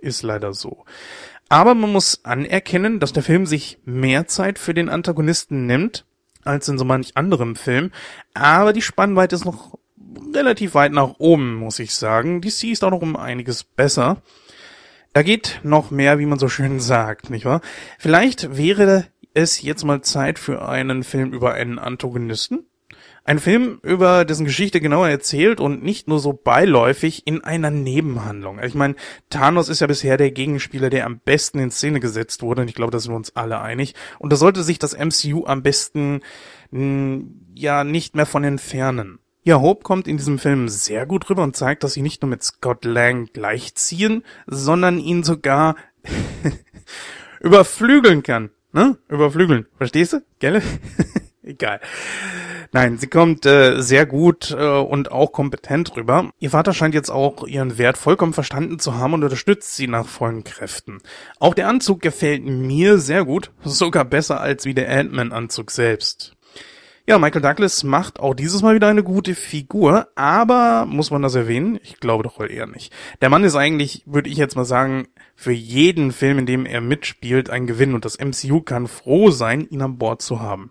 Ist 0.00 0.22
leider 0.22 0.52
so. 0.52 0.84
Aber 1.48 1.74
man 1.74 1.92
muss 1.92 2.24
anerkennen, 2.24 3.00
dass 3.00 3.12
der 3.12 3.22
Film 3.22 3.46
sich 3.46 3.78
mehr 3.84 4.26
Zeit 4.26 4.58
für 4.58 4.74
den 4.74 4.88
Antagonisten 4.88 5.66
nimmt, 5.66 6.04
als 6.42 6.68
in 6.68 6.78
so 6.78 6.84
manch 6.84 7.16
anderem 7.16 7.56
Film. 7.56 7.90
Aber 8.34 8.72
die 8.72 8.82
Spannweite 8.82 9.36
ist 9.36 9.44
noch 9.44 9.78
relativ 10.34 10.74
weit 10.74 10.92
nach 10.92 11.14
oben, 11.18 11.54
muss 11.54 11.78
ich 11.78 11.94
sagen. 11.94 12.40
DC 12.40 12.64
ist 12.64 12.84
auch 12.84 12.90
noch 12.90 13.02
um 13.02 13.16
einiges 13.16 13.64
besser. 13.64 14.22
Da 15.14 15.22
geht 15.22 15.60
noch 15.62 15.92
mehr, 15.92 16.18
wie 16.18 16.26
man 16.26 16.40
so 16.40 16.48
schön 16.48 16.80
sagt, 16.80 17.30
nicht 17.30 17.44
wahr? 17.44 17.60
Vielleicht 18.00 18.56
wäre 18.56 19.06
es 19.32 19.62
jetzt 19.62 19.84
mal 19.84 20.02
Zeit 20.02 20.40
für 20.40 20.68
einen 20.68 21.04
Film 21.04 21.32
über 21.32 21.54
einen 21.54 21.78
Antagonisten. 21.78 22.66
Ein 23.22 23.38
Film 23.38 23.78
über 23.82 24.24
dessen 24.24 24.44
Geschichte 24.44 24.80
genauer 24.80 25.08
erzählt 25.08 25.60
und 25.60 25.84
nicht 25.84 26.08
nur 26.08 26.18
so 26.18 26.32
beiläufig 26.32 27.28
in 27.28 27.44
einer 27.44 27.70
Nebenhandlung. 27.70 28.58
Ich 28.58 28.74
meine, 28.74 28.96
Thanos 29.30 29.68
ist 29.68 29.80
ja 29.80 29.86
bisher 29.86 30.16
der 30.16 30.32
Gegenspieler, 30.32 30.90
der 30.90 31.06
am 31.06 31.20
besten 31.20 31.60
in 31.60 31.70
Szene 31.70 32.00
gesetzt 32.00 32.42
wurde 32.42 32.62
und 32.62 32.68
ich 32.68 32.74
glaube, 32.74 32.90
da 32.90 32.98
sind 32.98 33.12
wir 33.12 33.16
uns 33.16 33.36
alle 33.36 33.60
einig. 33.60 33.94
Und 34.18 34.32
da 34.32 34.36
sollte 34.36 34.64
sich 34.64 34.80
das 34.80 34.98
MCU 34.98 35.46
am 35.46 35.62
besten 35.62 36.22
mh, 36.72 36.80
hm, 36.80 37.40
ja 37.54 37.84
nicht 37.84 38.16
mehr 38.16 38.26
von 38.26 38.42
entfernen. 38.42 39.20
Ja, 39.46 39.60
Hope 39.60 39.82
kommt 39.82 40.08
in 40.08 40.16
diesem 40.16 40.38
Film 40.38 40.70
sehr 40.70 41.04
gut 41.04 41.28
rüber 41.28 41.42
und 41.42 41.54
zeigt, 41.54 41.84
dass 41.84 41.92
sie 41.92 42.00
nicht 42.00 42.22
nur 42.22 42.30
mit 42.30 42.42
Scott 42.42 42.86
Lang 42.86 43.28
gleichziehen, 43.34 44.24
sondern 44.46 44.98
ihn 44.98 45.22
sogar 45.22 45.76
überflügeln 47.40 48.22
kann. 48.22 48.48
Ne? 48.72 48.96
Überflügeln. 49.06 49.66
Verstehst 49.76 50.14
du? 50.14 50.22
Gell? 50.38 50.62
Egal. 51.42 51.80
Nein, 52.72 52.96
sie 52.96 53.06
kommt 53.06 53.44
äh, 53.44 53.82
sehr 53.82 54.06
gut 54.06 54.50
äh, 54.50 54.78
und 54.78 55.12
auch 55.12 55.30
kompetent 55.30 55.94
rüber. 55.94 56.30
Ihr 56.38 56.48
Vater 56.48 56.72
scheint 56.72 56.94
jetzt 56.94 57.10
auch 57.10 57.46
ihren 57.46 57.76
Wert 57.76 57.98
vollkommen 57.98 58.32
verstanden 58.32 58.78
zu 58.78 58.94
haben 58.94 59.12
und 59.12 59.24
unterstützt 59.24 59.76
sie 59.76 59.88
nach 59.88 60.06
vollen 60.06 60.44
Kräften. 60.44 61.02
Auch 61.38 61.52
der 61.52 61.68
Anzug 61.68 62.00
gefällt 62.00 62.46
mir 62.46 62.96
sehr 62.96 63.26
gut, 63.26 63.50
sogar 63.62 64.06
besser 64.06 64.40
als 64.40 64.64
wie 64.64 64.72
der 64.72 64.88
Ant-Man-Anzug 64.88 65.70
selbst. 65.70 66.34
Ja, 67.06 67.18
Michael 67.18 67.42
Douglas 67.42 67.84
macht 67.84 68.18
auch 68.18 68.32
dieses 68.32 68.62
Mal 68.62 68.76
wieder 68.76 68.88
eine 68.88 69.02
gute 69.02 69.34
Figur, 69.34 70.08
aber 70.14 70.86
muss 70.86 71.10
man 71.10 71.20
das 71.20 71.34
erwähnen? 71.34 71.78
Ich 71.82 72.00
glaube 72.00 72.22
doch 72.22 72.38
wohl 72.38 72.50
eher 72.50 72.66
nicht. 72.66 72.94
Der 73.20 73.28
Mann 73.28 73.44
ist 73.44 73.56
eigentlich, 73.56 74.04
würde 74.06 74.30
ich 74.30 74.38
jetzt 74.38 74.56
mal 74.56 74.64
sagen, 74.64 75.08
für 75.34 75.52
jeden 75.52 76.12
Film, 76.12 76.38
in 76.38 76.46
dem 76.46 76.64
er 76.64 76.80
mitspielt, 76.80 77.50
ein 77.50 77.66
Gewinn 77.66 77.92
und 77.92 78.06
das 78.06 78.18
MCU 78.18 78.62
kann 78.62 78.86
froh 78.86 79.30
sein, 79.30 79.68
ihn 79.68 79.82
an 79.82 79.98
Bord 79.98 80.22
zu 80.22 80.40
haben. 80.40 80.70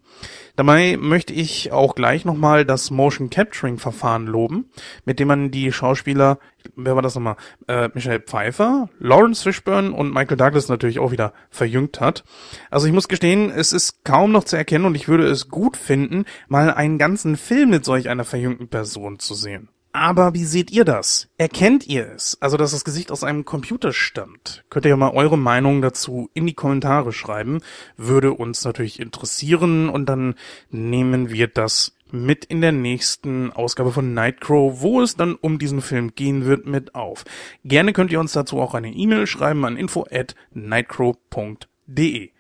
Dabei 0.56 0.98
möchte 0.98 1.34
ich 1.34 1.72
auch 1.72 1.96
gleich 1.96 2.26
nochmal 2.26 2.64
das 2.64 2.92
Motion 2.92 3.32
Capturing 3.32 3.80
Verfahren 3.80 4.28
loben, 4.28 4.70
mit 5.04 5.20
dem 5.20 5.28
man 5.28 5.50
die 5.50 5.72
Schauspieler, 5.72 6.38
wer 6.76 6.94
war 6.94 7.02
das 7.02 7.16
nochmal, 7.16 7.38
äh, 7.68 7.90
Michael 7.96 8.20
Pfeiffer, 8.20 8.88
Lawrence 9.00 9.42
Fishburne 9.42 9.92
und 9.92 10.14
Michael 10.14 10.38
Douglas 10.38 10.70
natürlich 10.70 11.00
auch 11.00 11.12
wieder 11.12 11.34
verjüngt 11.50 12.00
hat. 12.00 12.24
Also 12.70 12.86
ich 12.86 12.94
muss 12.94 13.08
gestehen, 13.08 13.50
es 13.50 13.74
ist 13.74 14.06
kaum 14.06 14.32
noch 14.32 14.44
zu 14.44 14.56
erkennen 14.56 14.86
und 14.86 14.94
ich 14.94 15.08
würde 15.08 15.26
es 15.26 15.50
gut 15.50 15.76
finden, 15.76 16.26
mal 16.48 16.72
einen 16.72 17.00
ganzen 17.00 17.36
Film 17.36 17.72
mit 17.72 17.84
solch 17.84 18.10
einer 18.10 18.24
verjüngten 18.24 18.68
Person 18.68 19.18
zu 19.18 19.34
sehen. 19.34 19.70
Aber 19.94 20.34
wie 20.34 20.44
seht 20.44 20.72
ihr 20.72 20.86
das? 20.86 21.30
Erkennt 21.38 21.86
ihr 21.86 22.12
es? 22.12 22.36
Also, 22.42 22.58
dass 22.58 22.72
das 22.72 22.84
Gesicht 22.84 23.12
aus 23.12 23.24
einem 23.24 23.46
Computer 23.46 23.94
stammt? 23.94 24.66
Könnt 24.72 24.86
ihr 24.86 24.90
ja 24.90 24.98
mal 24.98 25.12
eure 25.12 25.38
Meinung 25.38 25.84
dazu 25.84 26.32
in 26.34 26.48
die 26.48 26.56
Kommentare 26.56 27.14
schreiben. 27.14 27.62
Würde 27.96 28.34
uns 28.34 28.66
natürlich 28.66 29.00
interessieren 29.00 29.90
und 29.90 30.08
dann 30.08 30.34
nehmen 30.72 31.30
wir 31.30 31.48
das 31.48 31.96
mit 32.10 32.44
in 32.46 32.62
der 32.62 32.72
nächsten 32.72 33.52
Ausgabe 33.52 33.92
von 33.92 34.16
Nightcrow, 34.16 34.82
wo 34.82 35.02
es 35.02 35.16
dann 35.16 35.36
um 35.36 35.60
diesen 35.60 35.82
Film 35.82 36.16
gehen 36.16 36.46
wird, 36.46 36.66
mit 36.66 36.96
auf. 36.96 37.24
Gerne 37.64 37.94
könnt 37.94 38.12
ihr 38.12 38.20
uns 38.20 38.34
dazu 38.34 38.60
auch 38.60 38.74
eine 38.74 38.92
E-Mail 38.92 39.28
schreiben 39.28 39.64
an 39.64 39.78
info 39.78 40.08
at 40.12 40.36
nightcrow.de. 40.54 42.32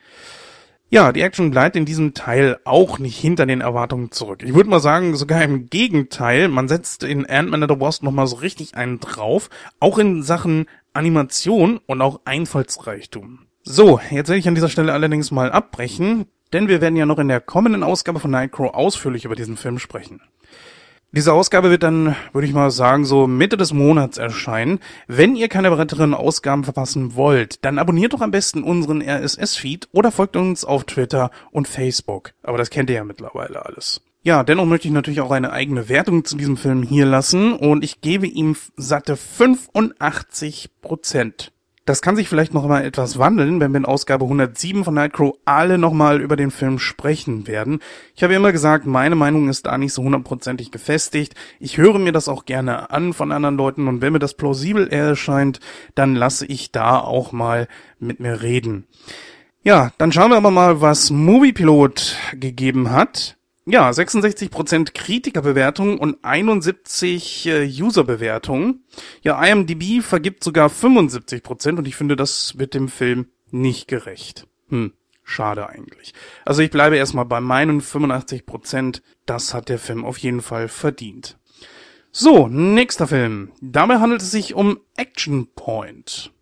Ja, 0.93 1.11
die 1.11 1.21
Action 1.21 1.49
bleibt 1.49 1.75
in 1.75 1.85
diesem 1.85 2.13
Teil 2.13 2.59
auch 2.65 2.99
nicht 2.99 3.17
hinter 3.17 3.47
den 3.47 3.61
Erwartungen 3.61 4.11
zurück. 4.11 4.43
Ich 4.43 4.53
würde 4.53 4.69
mal 4.69 4.79
sagen, 4.79 5.15
sogar 5.15 5.41
im 5.41 5.67
Gegenteil. 5.67 6.49
Man 6.49 6.67
setzt 6.67 7.03
in 7.03 7.27
Ant-Man 7.27 7.63
and 7.63 7.71
the 7.71 7.79
Wasp 7.79 8.03
nochmal 8.03 8.27
so 8.27 8.35
richtig 8.35 8.75
einen 8.75 8.99
drauf. 8.99 9.49
Auch 9.79 9.97
in 9.97 10.21
Sachen 10.21 10.67
Animation 10.93 11.79
und 11.87 11.99
auch 12.03 12.21
Einfallsreichtum. 12.25 13.39
So, 13.63 13.99
jetzt 14.11 14.27
werde 14.27 14.37
ich 14.37 14.47
an 14.47 14.53
dieser 14.53 14.69
Stelle 14.69 14.93
allerdings 14.93 15.31
mal 15.31 15.51
abbrechen, 15.51 16.27
denn 16.53 16.67
wir 16.67 16.79
werden 16.79 16.95
ja 16.95 17.07
noch 17.07 17.17
in 17.17 17.27
der 17.27 17.41
kommenden 17.41 17.81
Ausgabe 17.81 18.19
von 18.19 18.29
Nightcrow 18.29 18.71
ausführlich 18.71 19.25
über 19.25 19.35
diesen 19.35 19.57
Film 19.57 19.79
sprechen. 19.79 20.21
Diese 21.15 21.31
Ausgabe 21.31 21.69
wird 21.69 21.83
dann, 21.83 22.15
würde 22.31 22.47
ich 22.47 22.55
mal 22.55 22.71
sagen, 22.71 23.05
so 23.05 23.27
Mitte 23.27 23.55
des 23.55 23.71
Monats 23.71 24.17
erscheinen. 24.17 24.79
Wenn 25.05 25.35
ihr 25.35 25.47
keine 25.47 25.69
weiteren 25.77 26.15
Ausgaben 26.15 26.63
verpassen 26.63 27.13
wollt, 27.13 27.63
dann 27.63 27.77
abonniert 27.77 28.13
doch 28.13 28.21
am 28.21 28.31
besten 28.31 28.63
unseren 28.63 28.99
RSS-Feed 28.99 29.89
oder 29.91 30.11
folgt 30.11 30.35
uns 30.35 30.65
auf 30.65 30.85
Twitter 30.85 31.29
und 31.51 31.67
Facebook. 31.67 32.31
Aber 32.41 32.57
das 32.57 32.71
kennt 32.71 32.89
ihr 32.89 32.95
ja 32.95 33.03
mittlerweile 33.03 33.63
alles. 33.63 34.01
Ja, 34.23 34.43
dennoch 34.43 34.65
möchte 34.65 34.87
ich 34.87 34.93
natürlich 34.93 35.21
auch 35.21 35.29
eine 35.29 35.51
eigene 35.51 35.87
Wertung 35.87 36.25
zu 36.25 36.35
diesem 36.35 36.57
Film 36.57 36.81
hier 36.81 37.05
lassen 37.05 37.53
und 37.53 37.83
ich 37.83 38.01
gebe 38.01 38.25
ihm 38.25 38.55
satte 38.75 39.15
85 39.15 40.81
Prozent. 40.81 41.51
Das 41.85 42.01
kann 42.01 42.15
sich 42.15 42.29
vielleicht 42.29 42.53
noch 42.53 42.65
mal 42.65 42.85
etwas 42.85 43.19
wandeln, 43.19 43.59
wenn 43.59 43.73
wir 43.73 43.79
in 43.79 43.85
Ausgabe 43.85 44.23
107 44.23 44.85
von 44.85 44.93
Nightcrow 44.93 45.35
alle 45.43 45.77
noch 45.77 45.91
mal 45.91 46.21
über 46.21 46.37
den 46.37 46.49
Film 46.49 46.79
sprechen 46.79 47.45
werden. 47.45 47.79
Ich 48.15 48.23
habe 48.23 48.33
immer 48.33 48.53
gesagt, 48.53 48.85
meine 48.85 49.15
Meinung 49.15 49.49
ist 49.49 49.65
da 49.65 49.77
nicht 49.77 49.91
so 49.91 50.01
hundertprozentig 50.01 50.71
gefestigt. 50.71 51.35
Ich 51.59 51.77
höre 51.77 51.99
mir 51.99 52.13
das 52.13 52.29
auch 52.29 52.45
gerne 52.45 52.89
an 52.89 53.11
von 53.11 53.33
anderen 53.33 53.57
Leuten 53.57 53.89
und 53.89 53.99
wenn 54.01 54.13
mir 54.13 54.19
das 54.19 54.35
plausibel 54.35 54.87
erscheint, 54.87 55.59
dann 55.93 56.15
lasse 56.15 56.45
ich 56.45 56.71
da 56.71 56.99
auch 56.99 57.33
mal 57.33 57.67
mit 57.99 58.21
mir 58.21 58.41
reden. 58.41 58.87
Ja, 59.61 59.91
dann 59.97 60.13
schauen 60.13 60.31
wir 60.31 60.37
aber 60.37 60.51
mal, 60.51 60.79
was 60.79 61.09
Moviepilot 61.09 62.15
gegeben 62.33 62.91
hat. 62.91 63.35
Ja, 63.65 63.89
66% 63.89 64.93
Kritikerbewertung 64.93 65.97
und 65.97 66.17
71 66.23 67.47
äh, 67.47 67.65
Userbewertungen. 67.65 68.83
Ja, 69.21 69.41
IMDb 69.41 70.03
vergibt 70.03 70.43
sogar 70.43 70.69
75% 70.69 71.77
und 71.77 71.87
ich 71.87 71.95
finde, 71.95 72.17
das 72.17 72.57
wird 72.57 72.73
dem 72.73 72.89
Film 72.89 73.27
nicht 73.51 73.87
gerecht. 73.87 74.47
Hm, 74.67 74.91
schade 75.23 75.69
eigentlich. 75.69 76.13
Also 76.43 76.61
ich 76.61 76.71
bleibe 76.71 76.97
erstmal 76.97 77.25
bei 77.25 77.39
meinen 77.39 77.81
85%. 77.81 79.01
Das 79.25 79.53
hat 79.53 79.69
der 79.69 79.79
Film 79.79 80.03
auf 80.03 80.17
jeden 80.17 80.41
Fall 80.41 80.67
verdient. 80.67 81.37
So, 82.11 82.47
nächster 82.47 83.07
Film. 83.07 83.53
Dabei 83.61 83.99
handelt 83.99 84.21
es 84.21 84.31
sich 84.31 84.55
um 84.55 84.79
Action 84.97 85.47
Point. 85.55 86.33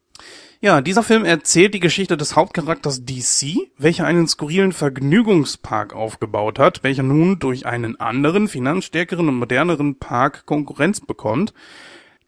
Ja, 0.64 0.80
dieser 0.82 1.02
Film 1.02 1.26
erzählt 1.26 1.74
die 1.74 1.80
Geschichte 1.80 2.18
des 2.18 2.36
Hauptcharakters 2.36 3.04
DC, 3.04 3.72
welcher 3.80 4.06
einen 4.06 4.28
skurrilen 4.28 4.74
Vergnügungspark 4.74 5.96
aufgebaut 5.96 6.60
hat, 6.60 6.84
welcher 6.84 7.02
nun 7.02 7.40
durch 7.40 7.66
einen 7.66 8.00
anderen, 8.00 8.48
finanzstärkeren 8.48 9.28
und 9.28 9.40
moderneren 9.40 9.96
Park 9.98 10.46
Konkurrenz 10.46 11.02
bekommt. 11.02 11.56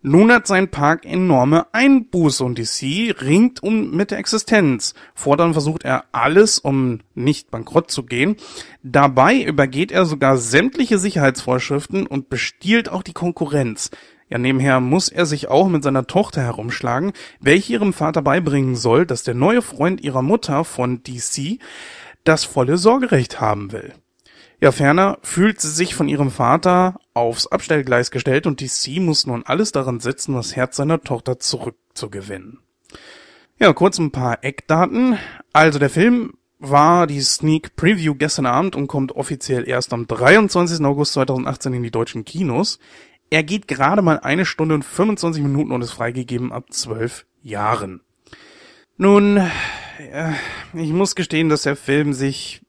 Nun 0.01 0.31
hat 0.31 0.47
sein 0.47 0.71
Park 0.71 1.05
enorme 1.05 1.67
Einbuße 1.73 2.43
und 2.43 2.57
DC 2.57 3.15
ringt 3.21 3.61
um 3.61 3.91
mit 3.91 4.09
der 4.09 4.17
Existenz. 4.17 4.95
Fortan 5.13 5.53
versucht 5.53 5.83
er 5.85 6.05
alles, 6.11 6.57
um 6.57 7.01
nicht 7.13 7.51
bankrott 7.51 7.91
zu 7.91 8.01
gehen. 8.01 8.37
Dabei 8.81 9.43
übergeht 9.43 9.91
er 9.91 10.05
sogar 10.05 10.37
sämtliche 10.37 10.97
Sicherheitsvorschriften 10.97 12.07
und 12.07 12.29
bestiehlt 12.29 12.89
auch 12.89 13.03
die 13.03 13.13
Konkurrenz. 13.13 13.91
Ja, 14.33 14.39
nebenher 14.39 14.79
muss 14.79 15.09
er 15.09 15.27
sich 15.27 15.49
auch 15.49 15.67
mit 15.67 15.83
seiner 15.83 16.07
Tochter 16.07 16.41
herumschlagen, 16.41 17.13
welche 17.39 17.73
ihrem 17.73 17.93
Vater 17.93 18.23
beibringen 18.23 18.75
soll, 18.75 19.05
dass 19.05 19.21
der 19.21 19.35
neue 19.35 19.61
Freund 19.61 20.01
ihrer 20.01 20.23
Mutter 20.23 20.63
von 20.63 21.03
DC 21.03 21.59
das 22.23 22.43
volle 22.43 22.79
Sorgerecht 22.79 23.39
haben 23.39 23.71
will. 23.71 23.93
Ja, 24.59 24.71
ferner 24.71 25.19
fühlt 25.21 25.61
sie 25.61 25.69
sich 25.69 25.93
von 25.93 26.09
ihrem 26.09 26.31
Vater 26.31 26.99
aufs 27.13 27.45
Abstellgleis 27.45 28.09
gestellt 28.09 28.47
und 28.47 28.59
DC 28.59 28.99
muss 28.99 29.27
nun 29.27 29.43
alles 29.45 29.71
daran 29.71 29.99
setzen, 29.99 30.33
das 30.33 30.55
Herz 30.55 30.77
seiner 30.77 31.01
Tochter 31.01 31.37
zurückzugewinnen. 31.37 32.57
Ja, 33.59 33.71
kurz 33.73 33.99
ein 33.99 34.09
paar 34.09 34.43
Eckdaten. 34.43 35.19
Also 35.51 35.77
der 35.77 35.91
Film 35.91 36.33
war 36.57 37.05
die 37.05 37.21
Sneak 37.21 37.75
Preview 37.75 38.15
gestern 38.15 38.47
Abend 38.47 38.75
und 38.75 38.87
kommt 38.87 39.11
offiziell 39.11 39.67
erst 39.67 39.93
am 39.93 40.07
23. 40.07 40.83
August 40.83 41.13
2018 41.13 41.73
in 41.73 41.83
die 41.83 41.91
deutschen 41.91 42.25
Kinos. 42.25 42.79
Er 43.29 43.43
geht 43.43 43.67
gerade 43.67 44.01
mal 44.01 44.19
eine 44.19 44.45
Stunde 44.45 44.75
und 44.75 44.85
25 44.85 45.41
Minuten 45.41 45.71
und 45.71 45.81
ist 45.81 45.93
freigegeben 45.93 46.51
ab 46.51 46.71
zwölf 46.71 47.25
Jahren. 47.41 48.01
Nun, 48.97 49.37
äh, 49.37 50.33
ich 50.73 50.91
muss 50.91 51.15
gestehen, 51.15 51.49
dass 51.49 51.63
der 51.63 51.75
Film 51.75 52.13
sich 52.13 52.61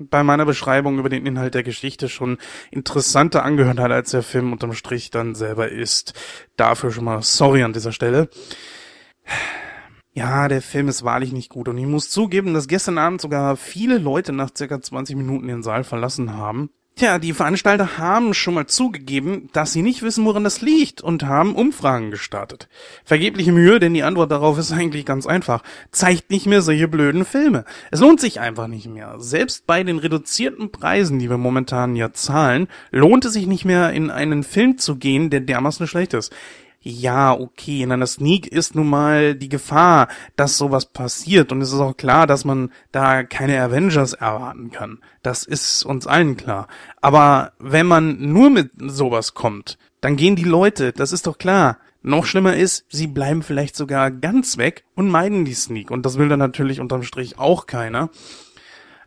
bei 0.00 0.22
meiner 0.22 0.44
Beschreibung 0.44 0.98
über 0.98 1.08
den 1.08 1.26
Inhalt 1.26 1.54
der 1.54 1.62
Geschichte 1.62 2.08
schon 2.08 2.38
interessanter 2.70 3.44
angehört 3.44 3.78
hat, 3.78 3.90
als 3.90 4.10
der 4.10 4.22
Film 4.22 4.52
unterm 4.52 4.72
Strich 4.72 5.10
dann 5.10 5.34
selber 5.34 5.68
ist. 5.68 6.14
Dafür 6.56 6.90
schon 6.90 7.04
mal 7.04 7.22
sorry 7.22 7.62
an 7.62 7.72
dieser 7.72 7.92
Stelle. 7.92 8.28
Ja, 10.12 10.48
der 10.48 10.62
Film 10.62 10.88
ist 10.88 11.04
wahrlich 11.04 11.32
nicht 11.32 11.50
gut 11.50 11.68
und 11.68 11.78
ich 11.78 11.86
muss 11.86 12.10
zugeben, 12.10 12.54
dass 12.54 12.66
gestern 12.66 12.98
Abend 12.98 13.20
sogar 13.20 13.56
viele 13.56 13.98
Leute 13.98 14.32
nach 14.32 14.50
circa 14.56 14.80
20 14.80 15.16
Minuten 15.16 15.46
den 15.46 15.62
Saal 15.62 15.84
verlassen 15.84 16.36
haben. 16.36 16.70
Tja, 16.98 17.20
die 17.20 17.32
Veranstalter 17.32 17.98
haben 17.98 18.34
schon 18.34 18.54
mal 18.54 18.66
zugegeben, 18.66 19.50
dass 19.52 19.72
sie 19.72 19.82
nicht 19.82 20.02
wissen, 20.02 20.24
woran 20.24 20.42
das 20.42 20.62
liegt 20.62 21.00
und 21.00 21.22
haben 21.22 21.54
Umfragen 21.54 22.10
gestartet. 22.10 22.68
Vergebliche 23.04 23.52
Mühe, 23.52 23.78
denn 23.78 23.94
die 23.94 24.02
Antwort 24.02 24.32
darauf 24.32 24.58
ist 24.58 24.72
eigentlich 24.72 25.06
ganz 25.06 25.24
einfach. 25.24 25.62
Zeigt 25.92 26.28
nicht 26.30 26.46
mehr 26.46 26.60
solche 26.60 26.88
blöden 26.88 27.24
Filme. 27.24 27.64
Es 27.92 28.00
lohnt 28.00 28.20
sich 28.20 28.40
einfach 28.40 28.66
nicht 28.66 28.88
mehr. 28.88 29.14
Selbst 29.18 29.64
bei 29.64 29.84
den 29.84 30.00
reduzierten 30.00 30.72
Preisen, 30.72 31.20
die 31.20 31.30
wir 31.30 31.38
momentan 31.38 31.94
ja 31.94 32.12
zahlen, 32.12 32.66
lohnt 32.90 33.24
es 33.26 33.34
sich 33.34 33.46
nicht 33.46 33.64
mehr 33.64 33.92
in 33.92 34.10
einen 34.10 34.42
Film 34.42 34.76
zu 34.76 34.96
gehen, 34.96 35.30
der 35.30 35.42
dermaßen 35.42 35.86
schlecht 35.86 36.14
ist 36.14 36.34
ja, 36.80 37.32
okay, 37.32 37.82
in 37.82 37.90
einer 37.90 38.06
Sneak 38.06 38.46
ist 38.46 38.74
nun 38.74 38.88
mal 38.88 39.34
die 39.34 39.48
Gefahr, 39.48 40.08
dass 40.36 40.56
sowas 40.56 40.86
passiert 40.86 41.50
und 41.50 41.60
es 41.60 41.72
ist 41.72 41.80
auch 41.80 41.96
klar, 41.96 42.26
dass 42.26 42.44
man 42.44 42.70
da 42.92 43.24
keine 43.24 43.60
Avengers 43.60 44.12
erwarten 44.12 44.70
kann. 44.70 44.98
Das 45.22 45.42
ist 45.44 45.84
uns 45.84 46.06
allen 46.06 46.36
klar. 46.36 46.68
Aber 47.00 47.52
wenn 47.58 47.86
man 47.86 48.20
nur 48.32 48.50
mit 48.50 48.70
sowas 48.78 49.34
kommt, 49.34 49.76
dann 50.00 50.16
gehen 50.16 50.36
die 50.36 50.44
Leute, 50.44 50.92
das 50.92 51.12
ist 51.12 51.26
doch 51.26 51.38
klar. 51.38 51.78
Noch 52.02 52.26
schlimmer 52.26 52.56
ist, 52.56 52.86
sie 52.88 53.08
bleiben 53.08 53.42
vielleicht 53.42 53.74
sogar 53.74 54.12
ganz 54.12 54.56
weg 54.56 54.84
und 54.94 55.08
meiden 55.08 55.44
die 55.44 55.54
Sneak 55.54 55.90
und 55.90 56.06
das 56.06 56.16
will 56.16 56.28
dann 56.28 56.38
natürlich 56.38 56.80
unterm 56.80 57.02
Strich 57.02 57.40
auch 57.40 57.66
keiner. 57.66 58.08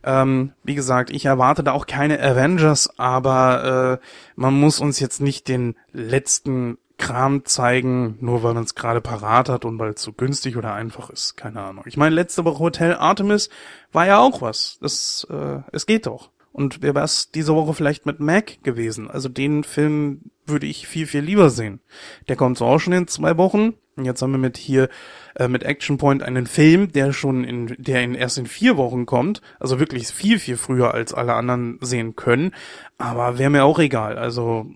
Ähm, 0.03 0.51
wie 0.63 0.75
gesagt, 0.75 1.09
ich 1.09 1.25
erwarte 1.25 1.63
da 1.63 1.71
auch 1.71 1.85
keine 1.85 2.19
Avengers, 2.21 2.99
aber 2.99 3.99
äh, 4.01 4.05
man 4.35 4.59
muss 4.59 4.79
uns 4.79 4.99
jetzt 4.99 5.21
nicht 5.21 5.47
den 5.47 5.75
letzten 5.93 6.77
Kram 7.01 7.43
zeigen, 7.45 8.17
nur 8.21 8.43
weil 8.43 8.53
man 8.53 8.63
es 8.63 8.75
gerade 8.75 9.01
parat 9.01 9.49
hat 9.49 9.65
und 9.65 9.79
weil 9.79 9.91
es 9.91 10.03
so 10.03 10.13
günstig 10.13 10.55
oder 10.55 10.73
einfach 10.73 11.09
ist. 11.09 11.35
Keine 11.35 11.59
Ahnung. 11.61 11.83
Ich 11.87 11.97
meine, 11.97 12.13
letzte 12.13 12.45
Woche 12.45 12.59
Hotel 12.59 12.93
Artemis 12.93 13.49
war 13.91 14.05
ja 14.05 14.19
auch 14.19 14.41
was. 14.41 14.77
Das, 14.81 15.27
äh, 15.29 15.59
es 15.71 15.87
geht 15.87 16.05
doch. 16.05 16.29
Und 16.53 16.81
wäre 16.81 16.99
es 16.99 17.31
diese 17.31 17.55
Woche 17.55 17.73
vielleicht 17.73 18.05
mit 18.05 18.19
Mac 18.19 18.63
gewesen. 18.63 19.09
Also 19.09 19.29
den 19.29 19.63
Film 19.63 20.31
würde 20.45 20.67
ich 20.67 20.87
viel, 20.87 21.07
viel 21.07 21.21
lieber 21.21 21.49
sehen. 21.49 21.79
Der 22.27 22.35
kommt 22.35 22.59
so 22.59 22.65
auch 22.65 22.79
schon 22.79 22.93
in 22.93 23.07
zwei 23.07 23.35
Wochen. 23.35 23.73
Und 23.95 24.05
jetzt 24.05 24.21
haben 24.21 24.31
wir 24.31 24.37
mit 24.37 24.57
hier, 24.57 24.87
äh, 25.35 25.47
mit 25.47 25.63
Action 25.63 25.97
Point 25.97 26.21
einen 26.21 26.45
Film, 26.45 26.91
der 26.91 27.13
schon 27.13 27.43
in, 27.43 27.75
der 27.79 28.03
in, 28.03 28.13
erst 28.13 28.37
in 28.37 28.45
vier 28.45 28.77
Wochen 28.77 29.07
kommt. 29.07 29.41
Also 29.59 29.79
wirklich 29.79 30.07
viel, 30.09 30.37
viel 30.37 30.57
früher 30.57 30.93
als 30.93 31.15
alle 31.15 31.33
anderen 31.33 31.79
sehen 31.81 32.15
können. 32.15 32.53
Aber 32.99 33.39
wäre 33.39 33.49
mir 33.49 33.63
auch 33.63 33.79
egal. 33.79 34.19
Also, 34.19 34.67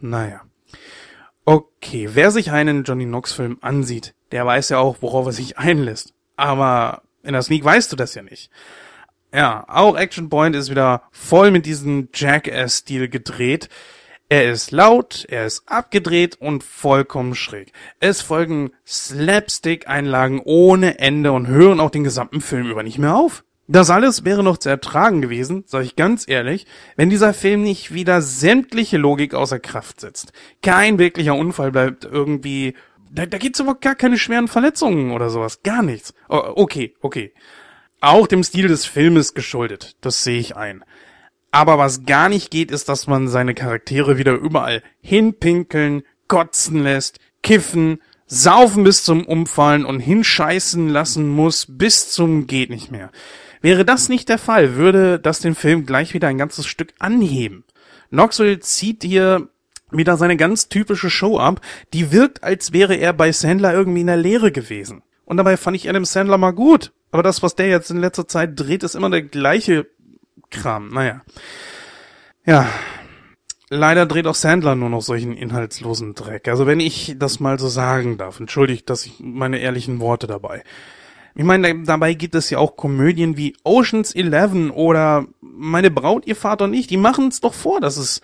naja. 0.00 0.42
Okay, 1.50 2.10
wer 2.12 2.30
sich 2.30 2.52
einen 2.52 2.84
Johnny 2.84 3.06
Knox 3.06 3.32
Film 3.32 3.58
ansieht, 3.60 4.14
der 4.30 4.46
weiß 4.46 4.68
ja 4.68 4.78
auch, 4.78 4.98
worauf 5.00 5.26
er 5.26 5.32
sich 5.32 5.58
einlässt. 5.58 6.14
Aber 6.36 7.02
in 7.24 7.32
der 7.32 7.42
Sneak 7.42 7.64
weißt 7.64 7.90
du 7.90 7.96
das 7.96 8.14
ja 8.14 8.22
nicht. 8.22 8.52
Ja, 9.34 9.64
auch 9.66 9.96
Action 9.96 10.28
Point 10.28 10.54
ist 10.54 10.70
wieder 10.70 11.02
voll 11.10 11.50
mit 11.50 11.66
diesem 11.66 12.08
Jackass-Stil 12.14 13.08
gedreht. 13.08 13.68
Er 14.28 14.52
ist 14.52 14.70
laut, 14.70 15.26
er 15.28 15.44
ist 15.44 15.64
abgedreht 15.66 16.40
und 16.40 16.62
vollkommen 16.62 17.34
schräg. 17.34 17.72
Es 17.98 18.22
folgen 18.22 18.70
Slapstick-Einlagen 18.86 20.42
ohne 20.44 21.00
Ende 21.00 21.32
und 21.32 21.48
hören 21.48 21.80
auch 21.80 21.90
den 21.90 22.04
gesamten 22.04 22.42
Film 22.42 22.70
über 22.70 22.84
nicht 22.84 22.98
mehr 22.98 23.16
auf. 23.16 23.42
Das 23.70 23.90
alles 23.90 24.24
wäre 24.24 24.42
noch 24.42 24.58
zu 24.58 24.68
ertragen 24.68 25.22
gewesen, 25.22 25.64
sage 25.66 25.84
ich 25.84 25.96
ganz 25.96 26.28
ehrlich, 26.28 26.66
wenn 26.96 27.10
dieser 27.10 27.32
Film 27.32 27.62
nicht 27.62 27.94
wieder 27.94 28.20
sämtliche 28.20 28.98
Logik 28.98 29.34
außer 29.34 29.60
Kraft 29.60 30.00
setzt. 30.00 30.32
Kein 30.62 30.98
wirklicher 30.98 31.34
Unfall 31.34 31.72
bleibt 31.72 32.04
irgendwie. 32.04 32.74
Da, 33.12 33.26
da 33.26 33.38
gibt's 33.38 33.60
aber 33.60 33.74
gar 33.76 33.94
keine 33.94 34.18
schweren 34.18 34.48
Verletzungen 34.48 35.12
oder 35.12 35.30
sowas. 35.30 35.62
Gar 35.62 35.82
nichts. 35.82 36.14
Oh, 36.28 36.42
okay, 36.56 36.94
okay 37.00 37.32
auch 38.00 38.26
dem 38.26 38.42
Stil 38.42 38.68
des 38.68 38.86
Filmes 38.86 39.34
geschuldet. 39.34 39.96
Das 40.00 40.24
sehe 40.24 40.40
ich 40.40 40.56
ein. 40.56 40.84
Aber 41.50 41.78
was 41.78 42.04
gar 42.04 42.28
nicht 42.28 42.50
geht, 42.50 42.70
ist, 42.70 42.88
dass 42.88 43.06
man 43.06 43.28
seine 43.28 43.54
Charaktere 43.54 44.18
wieder 44.18 44.34
überall 44.34 44.82
hinpinkeln, 45.00 46.02
kotzen 46.28 46.82
lässt, 46.82 47.18
kiffen, 47.42 48.00
saufen 48.26 48.84
bis 48.84 49.04
zum 49.04 49.26
Umfallen 49.26 49.84
und 49.84 50.00
hinscheißen 50.00 50.88
lassen 50.88 51.28
muss 51.28 51.66
bis 51.68 52.12
zum 52.12 52.46
geht 52.46 52.70
nicht 52.70 52.90
mehr. 52.90 53.10
Wäre 53.60 53.84
das 53.84 54.08
nicht 54.08 54.28
der 54.28 54.38
Fall, 54.38 54.76
würde 54.76 55.18
das 55.18 55.40
den 55.40 55.54
Film 55.54 55.86
gleich 55.86 56.14
wieder 56.14 56.28
ein 56.28 56.38
ganzes 56.38 56.66
Stück 56.66 56.94
anheben. 56.98 57.64
Knoxville 58.10 58.60
zieht 58.60 59.02
hier 59.02 59.48
wieder 59.90 60.16
seine 60.16 60.36
ganz 60.36 60.68
typische 60.68 61.10
Show 61.10 61.38
ab, 61.38 61.60
die 61.92 62.12
wirkt, 62.12 62.42
als 62.42 62.72
wäre 62.72 62.94
er 62.94 63.12
bei 63.12 63.32
Sandler 63.32 63.72
irgendwie 63.72 64.00
in 64.02 64.06
der 64.06 64.16
Lehre 64.16 64.52
gewesen. 64.52 65.02
Und 65.24 65.36
dabei 65.36 65.56
fand 65.56 65.76
ich 65.76 65.88
Adam 65.88 66.04
Sandler 66.04 66.38
mal 66.38 66.52
gut. 66.52 66.92
Aber 67.12 67.22
das, 67.22 67.42
was 67.42 67.56
der 67.56 67.68
jetzt 67.68 67.90
in 67.90 67.98
letzter 67.98 68.26
Zeit 68.26 68.58
dreht, 68.58 68.82
ist 68.82 68.94
immer 68.94 69.10
der 69.10 69.22
gleiche 69.22 69.86
Kram. 70.50 70.88
Naja. 70.88 71.22
Ja. 72.44 72.68
Leider 73.68 74.06
dreht 74.06 74.26
auch 74.26 74.34
Sandler 74.34 74.74
nur 74.74 74.88
noch 74.88 75.02
solchen 75.02 75.36
inhaltslosen 75.36 76.14
Dreck. 76.14 76.48
Also 76.48 76.66
wenn 76.66 76.80
ich 76.80 77.14
das 77.16 77.38
mal 77.38 77.60
so 77.60 77.68
sagen 77.68 78.18
darf, 78.18 78.40
entschuldigt, 78.40 78.90
dass 78.90 79.06
ich 79.06 79.20
meine 79.20 79.58
ehrlichen 79.58 80.00
Worte 80.00 80.26
dabei. 80.26 80.64
Ich 81.40 81.46
meine, 81.46 81.84
dabei 81.84 82.12
gibt 82.12 82.34
es 82.34 82.50
ja 82.50 82.58
auch 82.58 82.76
Komödien 82.76 83.38
wie 83.38 83.56
Oceans 83.64 84.14
11 84.14 84.72
oder 84.74 85.24
Meine 85.40 85.90
Braut, 85.90 86.26
ihr 86.26 86.36
Vater 86.36 86.66
und 86.66 86.74
ich, 86.74 86.86
die 86.86 86.98
machen 86.98 87.28
es 87.28 87.40
doch 87.40 87.54
vor, 87.54 87.80
dass 87.80 87.96
es 87.96 88.20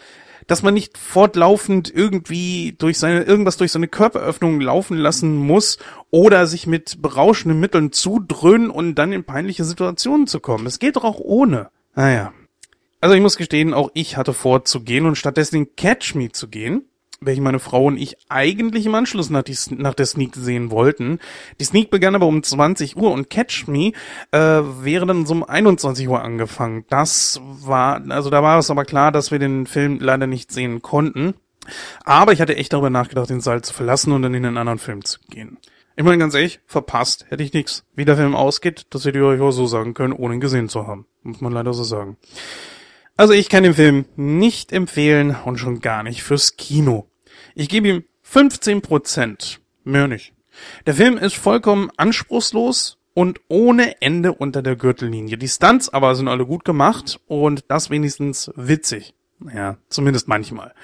dass 0.46 0.62
man 0.62 0.75
nicht 0.75 0.99
fortlaufend 0.99 1.90
irgendwie 1.90 2.75
durch 2.76 2.99
seine, 2.99 3.23
irgendwas 3.23 3.56
durch 3.56 3.73
seine 3.73 3.88
Körperöffnung 3.88 4.61
laufen 4.61 4.99
lassen 4.99 5.34
muss 5.34 5.78
oder 6.10 6.47
sich 6.47 6.67
mit 6.67 7.00
berauschenden 7.00 7.58
Mitteln 7.58 7.91
zudröhnen 7.91 8.69
und 8.69 8.97
dann 8.97 9.14
in 9.14 9.25
peinliche 9.25 9.64
Situationen 9.64 10.26
zu 10.26 10.38
kommen. 10.38 10.67
Es 10.67 10.78
geht 10.78 10.97
doch 10.97 11.04
auch 11.04 11.19
ohne. 11.19 11.71
Naja. 11.95 12.34
Also 13.00 13.14
ich 13.14 13.23
muss 13.23 13.38
gestehen, 13.38 13.73
auch 13.73 13.91
ich 13.95 14.19
hatte 14.19 14.34
vor 14.34 14.67
zu 14.67 14.82
gehen 14.82 15.06
und 15.06 15.17
stattdessen 15.17 15.75
Catch 15.75 16.17
Me 16.17 16.32
zu 16.32 16.49
gehen 16.49 16.84
welche 17.26 17.43
meine 17.43 17.58
Frau 17.58 17.84
und 17.84 17.99
ich 17.99 18.17
eigentlich 18.28 18.86
im 18.86 18.95
Anschluss 18.95 19.30
nach, 19.30 19.43
die, 19.43 19.56
nach 19.71 19.95
der 19.95 20.06
Sneak 20.06 20.34
sehen 20.34 20.71
wollten. 20.71 21.19
Die 21.60 21.65
Sneak 21.65 21.91
begann 21.91 22.15
aber 22.15 22.26
um 22.26 22.43
20 22.43 22.97
Uhr 22.97 23.10
und 23.10 23.28
Catch 23.28 23.67
Me 23.69 23.93
äh, 24.30 24.39
wäre 24.39 25.06
dann 25.06 25.26
so 25.26 25.34
um 25.34 25.45
21 25.45 26.08
Uhr 26.08 26.23
angefangen. 26.23 26.84
Das 26.89 27.41
war, 27.43 28.00
also 28.08 28.30
da 28.30 28.43
war 28.43 28.58
es 28.58 28.71
aber 28.71 28.84
klar, 28.84 29.12
dass 29.12 29.30
wir 29.30 29.39
den 29.39 29.67
Film 29.67 29.99
leider 30.00 30.26
nicht 30.26 30.52
sehen 30.52 30.82
konnten. 30.82 31.34
Aber 32.04 32.32
ich 32.32 32.41
hatte 32.41 32.56
echt 32.56 32.73
darüber 32.73 32.91
nachgedacht, 32.91 33.28
den 33.28 33.41
Saal 33.41 33.62
zu 33.62 33.75
verlassen 33.75 34.12
und 34.12 34.23
dann 34.23 34.34
in 34.34 34.47
einen 34.47 34.58
anderen 34.58 34.78
Film 34.78 35.04
zu 35.04 35.19
gehen. 35.28 35.58
Ich 35.97 36.04
meine 36.04 36.19
ganz 36.19 36.34
ehrlich, 36.34 36.60
verpasst 36.67 37.26
hätte 37.30 37.43
ich 37.43 37.54
nichts. 37.54 37.84
Wie 37.95 38.04
der 38.04 38.17
Film 38.17 38.34
ausgeht, 38.34 38.86
das 38.91 39.04
hätte 39.04 39.19
ich 39.19 39.25
euch 39.25 39.41
auch 39.41 39.50
so 39.50 39.67
sagen 39.67 39.95
können, 39.95 40.12
ohne 40.12 40.34
ihn 40.34 40.41
gesehen 40.41 40.69
zu 40.69 40.86
haben. 40.86 41.06
Muss 41.23 41.41
man 41.41 41.52
leider 41.52 41.73
so 41.73 41.84
sagen. 41.84 42.19
Also 43.17 43.32
ich 43.32 43.49
kann 43.49 43.62
den 43.62 43.73
Film 43.73 44.04
nicht 44.15 44.73
empfehlen 44.73 45.34
und 45.47 45.56
schon 45.56 45.80
gar 45.80 46.02
nicht 46.02 46.23
fürs 46.23 46.56
Kino. 46.56 47.08
Ich 47.58 47.71
gebe 47.71 47.88
ihm 47.88 48.04
15 48.21 48.82
Prozent. 48.82 49.62
Mehr 49.82 50.08
nicht. 50.08 50.34
Der 50.84 50.92
Film 50.92 51.16
ist 51.16 51.36
vollkommen 51.36 51.90
anspruchslos 51.97 52.99
und 53.14 53.40
ohne 53.49 54.02
Ende 54.02 54.34
unter 54.34 54.60
der 54.60 54.76
Gürtellinie. 54.76 55.38
Die 55.38 55.49
Stunts 55.49 55.88
aber 55.88 56.14
sind 56.14 56.28
alle 56.28 56.45
gut 56.45 56.66
gemacht 56.66 57.19
und 57.26 57.64
das 57.69 57.88
wenigstens 57.88 58.52
witzig. 58.56 59.14
Ja, 59.54 59.78
zumindest 59.88 60.28
manchmal. 60.28 60.75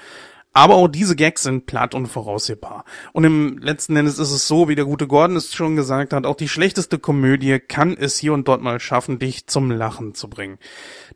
Aber 0.51 0.73
auch 0.73 0.87
diese 0.87 1.15
Gags 1.15 1.43
sind 1.43 1.67
platt 1.67 1.93
und 1.93 2.07
voraussehbar. 2.07 2.85
Und 3.11 3.23
im 3.23 3.59
letzten 3.59 3.95
Endes 3.95 4.17
ist 4.17 4.31
es 4.31 4.47
so, 4.47 4.67
wie 4.67 4.75
der 4.75 4.85
gute 4.85 5.05
Gordon 5.05 5.37
es 5.37 5.53
schon 5.53 5.75
gesagt 5.75 6.11
hat, 6.11 6.25
auch 6.25 6.35
die 6.35 6.49
schlechteste 6.49 6.97
Komödie 6.97 7.59
kann 7.59 7.95
es 7.95 8.17
hier 8.17 8.33
und 8.33 8.47
dort 8.47 8.63
mal 8.63 8.79
schaffen, 8.79 9.19
dich 9.19 9.45
zum 9.45 9.69
Lachen 9.69 10.15
zu 10.15 10.27
bringen. 10.27 10.57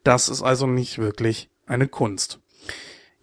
Das 0.03 0.29
ist 0.29 0.43
also 0.43 0.67
nicht 0.67 0.99
wirklich 0.99 1.49
eine 1.65 1.87
Kunst. 1.87 2.41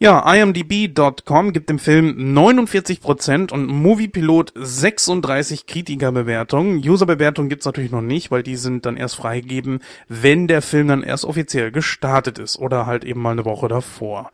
Ja, 0.04 0.20
imdb.com 0.34 1.54
gibt 1.54 1.70
dem 1.70 1.78
Film 1.78 2.36
49% 2.36 3.50
und 3.50 3.66
Moviepilot 3.68 4.52
36 4.54 5.64
Kritikerbewertungen. 5.64 6.86
Userbewertungen 6.86 7.48
gibt's 7.48 7.64
natürlich 7.64 7.90
noch 7.90 8.02
nicht, 8.02 8.30
weil 8.30 8.42
die 8.42 8.56
sind 8.56 8.84
dann 8.84 8.98
erst 8.98 9.16
freigegeben, 9.16 9.78
wenn 10.08 10.46
der 10.46 10.60
Film 10.60 10.88
dann 10.88 11.02
erst 11.02 11.24
offiziell 11.24 11.72
gestartet 11.72 12.38
ist 12.38 12.58
oder 12.58 12.84
halt 12.84 13.04
eben 13.04 13.22
mal 13.22 13.30
eine 13.30 13.46
Woche 13.46 13.68
davor. 13.68 14.30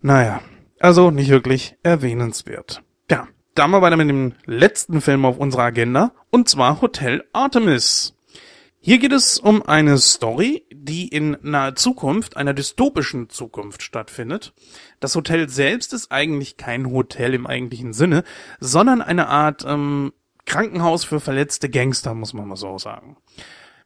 Naja, 0.00 0.42
also 0.78 1.10
nicht 1.10 1.28
wirklich 1.28 1.74
erwähnenswert. 1.82 2.84
Ja, 3.10 3.26
dann 3.56 3.72
mal 3.72 3.82
weiter 3.82 3.96
mit 3.96 4.08
dem 4.08 4.34
letzten 4.46 5.00
Film 5.00 5.24
auf 5.24 5.38
unserer 5.38 5.64
Agenda, 5.64 6.12
und 6.30 6.48
zwar 6.48 6.80
Hotel 6.80 7.24
Artemis. 7.32 8.14
Hier 8.86 8.98
geht 8.98 9.12
es 9.12 9.38
um 9.38 9.62
eine 9.62 9.96
Story, 9.96 10.66
die 10.70 11.08
in 11.08 11.38
naher 11.40 11.74
Zukunft, 11.74 12.36
einer 12.36 12.52
dystopischen 12.52 13.30
Zukunft 13.30 13.82
stattfindet. 13.82 14.52
Das 15.00 15.16
Hotel 15.16 15.48
selbst 15.48 15.94
ist 15.94 16.12
eigentlich 16.12 16.58
kein 16.58 16.90
Hotel 16.90 17.32
im 17.32 17.46
eigentlichen 17.46 17.94
Sinne, 17.94 18.24
sondern 18.60 19.00
eine 19.00 19.28
Art 19.28 19.64
ähm, 19.66 20.12
Krankenhaus 20.44 21.02
für 21.02 21.18
verletzte 21.18 21.70
Gangster, 21.70 22.12
muss 22.12 22.34
man 22.34 22.46
mal 22.46 22.56
so 22.56 22.76
sagen. 22.76 23.16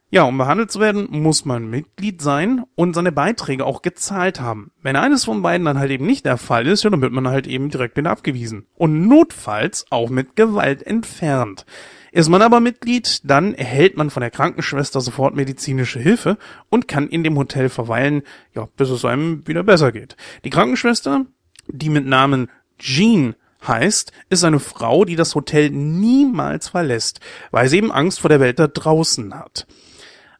Ja, 0.09 0.23
um 0.23 0.37
behandelt 0.37 0.69
zu 0.69 0.81
werden, 0.81 1.07
muss 1.09 1.45
man 1.45 1.69
Mitglied 1.69 2.21
sein 2.21 2.65
und 2.75 2.93
seine 2.93 3.13
Beiträge 3.13 3.65
auch 3.65 3.81
gezahlt 3.81 4.41
haben. 4.41 4.71
Wenn 4.81 4.97
eines 4.97 5.23
von 5.23 5.41
beiden 5.41 5.63
dann 5.63 5.79
halt 5.79 5.91
eben 5.91 6.07
nicht 6.07 6.25
der 6.25 6.35
Fall 6.35 6.67
ist, 6.67 6.83
ja, 6.83 6.89
dann 6.89 7.01
wird 7.01 7.13
man 7.13 7.29
halt 7.29 7.47
eben 7.47 7.69
direkt 7.69 7.95
wieder 7.95 8.11
abgewiesen. 8.11 8.67
Und 8.75 9.07
notfalls 9.07 9.85
auch 9.91 10.09
mit 10.09 10.35
Gewalt 10.35 10.83
entfernt. 10.83 11.65
Ist 12.11 12.29
man 12.29 12.41
aber 12.41 12.59
Mitglied, 12.59 13.21
dann 13.23 13.53
erhält 13.53 13.97
man 13.97 14.09
von 14.09 14.21
der 14.21 14.31
Krankenschwester 14.31 15.01
sofort 15.01 15.35
medizinische 15.35 15.99
Hilfe 15.99 16.37
und 16.69 16.87
kann 16.87 17.07
in 17.07 17.23
dem 17.23 17.37
Hotel 17.37 17.69
verweilen, 17.69 18.23
ja, 18.55 18.67
bis 18.77 18.89
es 18.89 19.05
einem 19.05 19.47
wieder 19.47 19.63
besser 19.63 19.91
geht. 19.91 20.15
Die 20.43 20.49
Krankenschwester, 20.49 21.25
die 21.67 21.89
mit 21.89 22.05
Namen 22.05 22.49
Jean 22.77 23.35
heißt, 23.67 24.11
ist 24.29 24.43
eine 24.43 24.59
Frau, 24.59 25.05
die 25.05 25.15
das 25.15 25.35
Hotel 25.35 25.69
niemals 25.69 26.69
verlässt, 26.69 27.19
weil 27.51 27.67
sie 27.67 27.77
eben 27.77 27.91
Angst 27.91 28.21
vor 28.21 28.29
der 28.29 28.39
Welt 28.39 28.59
da 28.59 28.67
draußen 28.67 29.33
hat. 29.33 29.67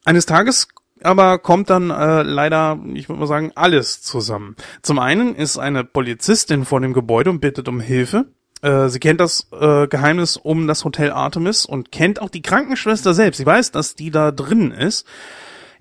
Eines 0.05 0.25
Tages 0.25 0.69
aber 1.01 1.39
kommt 1.39 1.69
dann 1.69 1.89
äh, 1.89 2.23
leider, 2.23 2.79
ich 2.93 3.08
würde 3.08 3.21
mal 3.21 3.27
sagen, 3.27 3.51
alles 3.55 4.01
zusammen. 4.01 4.55
Zum 4.82 4.99
einen 4.99 5.36
ist 5.36 5.58
eine 5.58 5.84
Polizistin 5.84 6.65
vor 6.65 6.82
dem 6.82 6.93
Gebäude 6.93 7.29
und 7.29 7.39
bittet 7.39 7.67
um 7.67 7.79
Hilfe. 7.79 8.25
Äh, 8.62 8.89
sie 8.89 9.00
kennt 9.00 9.19
das 9.19 9.48
äh, 9.52 9.88
Geheimnis 9.88 10.38
um 10.38 10.67
das 10.67 10.84
Hotel 10.84 11.12
Artemis 11.12 11.65
und 11.65 11.91
kennt 11.91 12.22
auch 12.22 12.30
die 12.30 12.41
Krankenschwester 12.41 13.13
selbst. 13.13 13.38
Sie 13.38 13.45
weiß, 13.45 13.72
dass 13.72 13.95
die 13.95 14.12
da 14.12 14.32
drin 14.32 14.72
ist. 14.72 15.06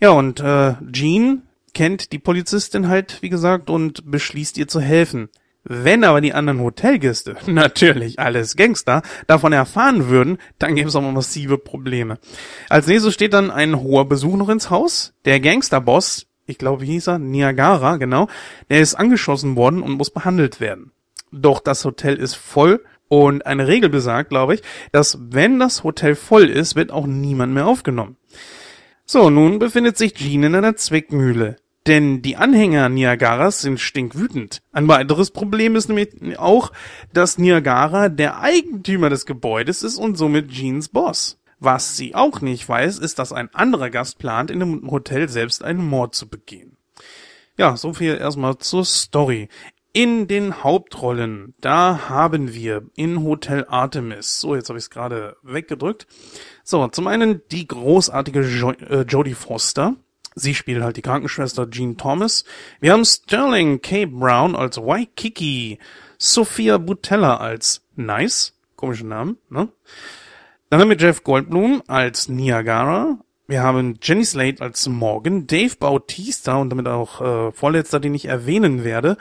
Ja, 0.01 0.11
und 0.11 0.41
äh, 0.41 0.75
Jean 0.93 1.43
kennt 1.75 2.12
die 2.12 2.19
Polizistin 2.19 2.88
halt, 2.88 3.23
wie 3.23 3.29
gesagt, 3.29 3.71
und 3.71 4.11
beschließt 4.11 4.59
ihr 4.59 4.69
zu 4.69 4.81
helfen. 4.81 5.29
Wenn 5.64 6.05
aber 6.05 6.21
die 6.21 6.33
anderen 6.33 6.61
Hotelgäste, 6.61 7.37
natürlich 7.47 8.19
alles 8.19 8.57
Gangster, 8.57 9.03
davon 9.27 9.53
erfahren 9.53 10.09
würden, 10.09 10.38
dann 10.59 10.75
gäbe 10.77 10.88
es 10.88 10.97
auch 10.97 11.03
mal 11.03 11.12
massive 11.12 11.59
Probleme. 11.59 12.19
Als 12.69 12.87
nächstes 12.87 13.12
steht 13.14 13.35
dann 13.35 13.51
ein 13.51 13.81
hoher 13.81 14.09
Besuch 14.09 14.37
noch 14.37 14.49
ins 14.49 14.71
Haus. 14.71 15.12
Der 15.25 15.41
Gangsterboss, 15.41 16.27
ich 16.47 16.59
glaube, 16.59 16.83
wie 16.83 16.93
hieß 16.93 17.09
er? 17.09 17.19
Niagara, 17.19 17.97
genau, 17.97 18.29
der 18.71 18.81
ist 18.81 18.95
angeschossen 18.95 19.57
worden 19.57 19.83
und 19.83 19.93
muss 19.93 20.11
behandelt 20.11 20.61
werden. 20.61 20.93
Doch 21.33 21.61
das 21.61 21.85
Hotel 21.85 22.17
ist 22.17 22.35
voll 22.35 22.85
und 23.09 23.47
eine 23.47 23.67
Regel 23.67 23.88
besagt, 23.88 24.31
glaube 24.31 24.55
ich, 24.55 24.62
dass 24.93 25.19
wenn 25.21 25.59
das 25.59 25.85
Hotel 25.85 26.14
voll 26.14 26.49
ist, 26.49 26.77
wird 26.77 26.91
auch 26.91 27.07
niemand 27.07 27.55
mehr 27.55 27.67
aufgenommen. 27.67 28.17
So, 29.05 29.31
nun 29.31 29.59
befindet 29.59 29.97
sich 29.97 30.14
Jean 30.14 30.45
in 30.45 30.55
einer 30.55 30.77
Zwickmühle. 30.77 31.57
Denn 31.87 32.21
die 32.21 32.37
Anhänger 32.37 32.91
Niagaras 32.91 33.62
sind 33.62 33.81
stinkwütend. 33.81 34.61
Ein 34.73 34.88
weiteres 34.88 35.31
Problem 35.31 35.75
ist 35.75 35.88
nämlich 35.88 36.38
auch, 36.38 36.71
dass 37.14 37.38
Niagara 37.38 38.11
der 38.11 38.41
Eigentümer 38.41 39.09
des 39.09 39.25
Gebäudes 39.25 39.83
ist 39.83 39.97
und 39.97 40.17
somit 40.19 40.51
Jeans 40.51 40.91
Boss. 40.91 41.38
Was 41.61 41.97
sie 41.97 42.14
auch 42.14 42.43
nicht 42.43 42.69
weiß, 42.69 42.99
ist, 42.99 43.19
dass 43.19 43.33
ein 43.33 43.53
anderer 43.55 43.88
Gast 43.88 44.19
plant, 44.19 44.51
in 44.51 44.61
dem 44.61 44.91
Hotel 44.91 45.31
selbst 45.31 45.64
einen 45.64 45.85
Mord 45.85 46.14
zu 46.14 46.29
begehen. 46.29 46.77
Ja, 47.57 47.77
so 47.77 47.95
viel 47.95 48.17
erstmal 48.17 48.59
zur 48.59 48.85
Story. 48.85 49.49
In 49.92 50.29
den 50.29 50.62
Hauptrollen, 50.62 51.55
da 51.61 52.09
haben 52.09 52.53
wir 52.53 52.83
in 52.94 53.22
Hotel 53.22 53.64
Artemis, 53.68 54.38
so 54.38 54.55
jetzt 54.55 54.68
habe 54.68 54.79
ich 54.79 54.85
es 54.85 54.90
gerade 54.90 55.37
weggedrückt. 55.42 56.07
So, 56.62 56.87
zum 56.88 57.07
einen 57.07 57.40
die 57.51 57.66
großartige 57.66 58.42
jo 58.42 58.72
äh, 58.72 59.03
Jodie 59.03 59.35
Foster. 59.35 59.94
Sie 60.35 60.55
spielt 60.55 60.83
halt 60.83 60.98
die 60.98 61.03
Krankenschwester 61.03 61.68
Jean 61.70 61.96
Thomas. 61.96 62.44
Wir 62.81 62.92
haben 62.92 63.05
Sterling 63.05 63.81
K. 63.81 64.05
Brown 64.05 64.55
als 64.55 64.77
Waikiki, 64.77 65.79
Sophia 66.18 66.79
Butella 66.79 67.38
als 67.38 67.83
Nice, 67.96 68.55
komischer 68.77 69.07
Namen, 69.07 69.38
ne? 69.48 69.68
Dann 70.70 70.81
haben 70.81 70.90
wir 70.90 70.98
Jeff 70.98 71.24
Goldblum 71.24 71.83
als 71.87 72.29
Niagara, 72.29 73.18
wir 73.51 73.62
haben 73.62 73.98
Jenny 74.03 74.27
Slate 74.27 74.62
als 74.62 74.87
Morgan, 74.90 75.46
Dave 75.46 75.74
Bautista 75.77 76.57
und 76.57 76.68
damit 76.68 76.87
auch 76.87 77.22
äh, 77.22 77.53
vorletzter, 77.53 77.98
den 77.98 78.12
ich 78.12 78.27
erwähnen 78.27 78.85
werde, 78.85 79.16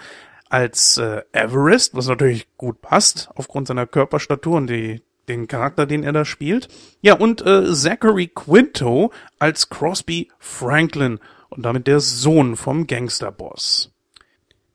als 0.49 0.97
äh, 0.97 1.21
Everest, 1.31 1.95
was 1.95 2.07
natürlich 2.07 2.47
gut 2.57 2.81
passt 2.81 3.29
aufgrund 3.35 3.67
seiner 3.67 3.87
Körperstatur 3.87 4.57
und 4.57 4.67
die, 4.67 5.01
den 5.27 5.47
Charakter, 5.47 5.85
den 5.85 6.03
er 6.03 6.13
da 6.13 6.25
spielt. 6.25 6.67
Ja, 7.01 7.15
und 7.15 7.45
äh, 7.45 7.73
Zachary 7.73 8.27
Quinto 8.33 9.11
als 9.39 9.69
Crosby 9.69 10.29
Franklin 10.39 11.19
und 11.49 11.63
damit 11.63 11.87
der 11.87 11.99
Sohn 11.99 12.55
vom 12.55 12.87
Gangsterboss. 12.87 13.91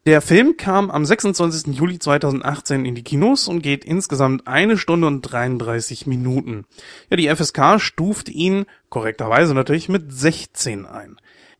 Der 0.04 0.20
Film 0.20 0.56
kam 0.56 0.90
am 0.90 1.04
26. 1.04 1.76
Juli 1.76 2.00
2018 2.00 2.84
in 2.84 2.96
die 2.96 3.04
Kinos 3.04 3.46
und 3.46 3.62
geht 3.62 3.84
insgesamt 3.84 4.48
eine 4.48 4.76
Stunde 4.76 5.06
und 5.06 5.22
33 5.22 6.08
Minuten. 6.08 6.64
Ja, 7.08 7.16
die 7.16 7.28
FSK 7.28 7.80
stuft 7.80 8.28
ihn 8.28 8.66
korrekterweise 8.88 9.54
natürlich 9.54 9.88
mit 9.88 10.12
16 10.12 10.86
ein. 10.86 11.18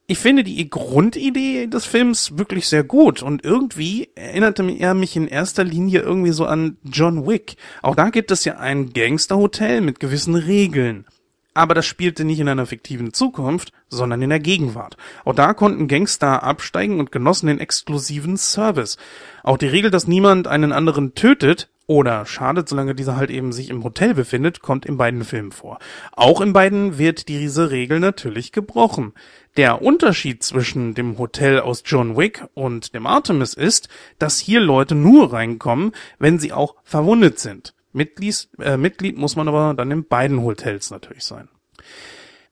Ich 0.09 0.19
finde 0.19 0.43
die 0.43 0.69
Grundidee 0.69 1.69
des 1.69 1.87
Films 1.87 2.37
wirklich 2.37 2.69
sehr 2.69 2.83
gut 2.83 3.23
und 3.23 3.45
irgendwie 3.45 4.11
erinnerte 4.17 4.69
er 4.69 4.95
mich 4.95 5.15
in 5.17 5.29
erster 5.29 5.62
Linie 5.62 6.01
irgendwie 6.01 6.33
so 6.33 6.45
an 6.45 6.77
John 6.83 7.27
Wick. 7.27 7.57
Auch 7.83 7.95
da 7.95 8.11
gibt 8.11 8.33
es 8.33 8.45
ja 8.45 8.59
ein 8.59 8.93
Gangsterhotel 8.93 9.81
mit 9.81 10.01
gewissen 10.01 10.35
Regeln. 10.35 11.07
Aber 11.55 11.75
das 11.75 11.87
spielte 11.87 12.25
nicht 12.25 12.41
in 12.41 12.49
einer 12.49 12.67
fiktiven 12.67 13.12
Zukunft, 13.12 13.73
sondern 13.88 14.23
in 14.23 14.31
der 14.31 14.41
Gegenwart. 14.41 14.97
Auch 15.25 15.35
da 15.35 15.53
konnten 15.55 15.87
Gangster 15.87 16.43
absteigen 16.43 16.99
und 16.99 17.12
genossen 17.12 17.47
den 17.47 17.61
exklusiven 17.61 18.37
Service. 18.37 18.97
Auch 19.45 19.59
die 19.59 19.67
Regel, 19.67 19.91
dass 19.91 20.09
niemand 20.09 20.49
einen 20.49 20.73
anderen 20.73 21.15
tötet 21.15 21.69
oder 21.87 22.25
schadet, 22.25 22.69
solange 22.69 22.95
dieser 22.95 23.17
halt 23.17 23.31
eben 23.31 23.53
sich 23.53 23.69
im 23.69 23.85
Hotel 23.85 24.15
befindet, 24.15 24.62
kommt 24.62 24.87
in 24.87 24.97
beiden 24.97 25.25
Filmen 25.25 25.53
vor. 25.53 25.79
Auch 26.12 26.41
in 26.41 26.55
beiden 26.55 26.97
wird 26.97 27.29
diese 27.29 27.71
Regel 27.71 28.01
natürlich 28.01 28.53
gebrochen. 28.53 29.12
Der 29.57 29.83
Unterschied 29.83 30.43
zwischen 30.43 30.95
dem 30.95 31.19
Hotel 31.19 31.61
aus 31.61 31.83
John 31.85 32.17
Wick 32.17 32.45
und 32.55 32.95
dem 32.95 33.07
Artemis 33.07 33.53
ist, 33.53 33.88
dass 34.19 34.38
hier 34.38 34.61
Leute 34.61 34.95
nur 34.95 35.33
reinkommen, 35.33 35.93
wenn 36.19 36.38
sie 36.38 36.53
auch 36.53 36.77
verwundet 36.85 37.38
sind. 37.38 37.75
Mitglied, 37.93 38.49
äh, 38.59 38.79
Mitglied 38.79 39.19
muss 39.19 39.37
man 39.37 39.49
aber 39.49 39.75
dann 39.75 39.91
in 39.91 40.07
beiden 40.07 40.43
Hotels 40.43 40.91
natürlich 40.91 41.25
sein. 41.25 41.49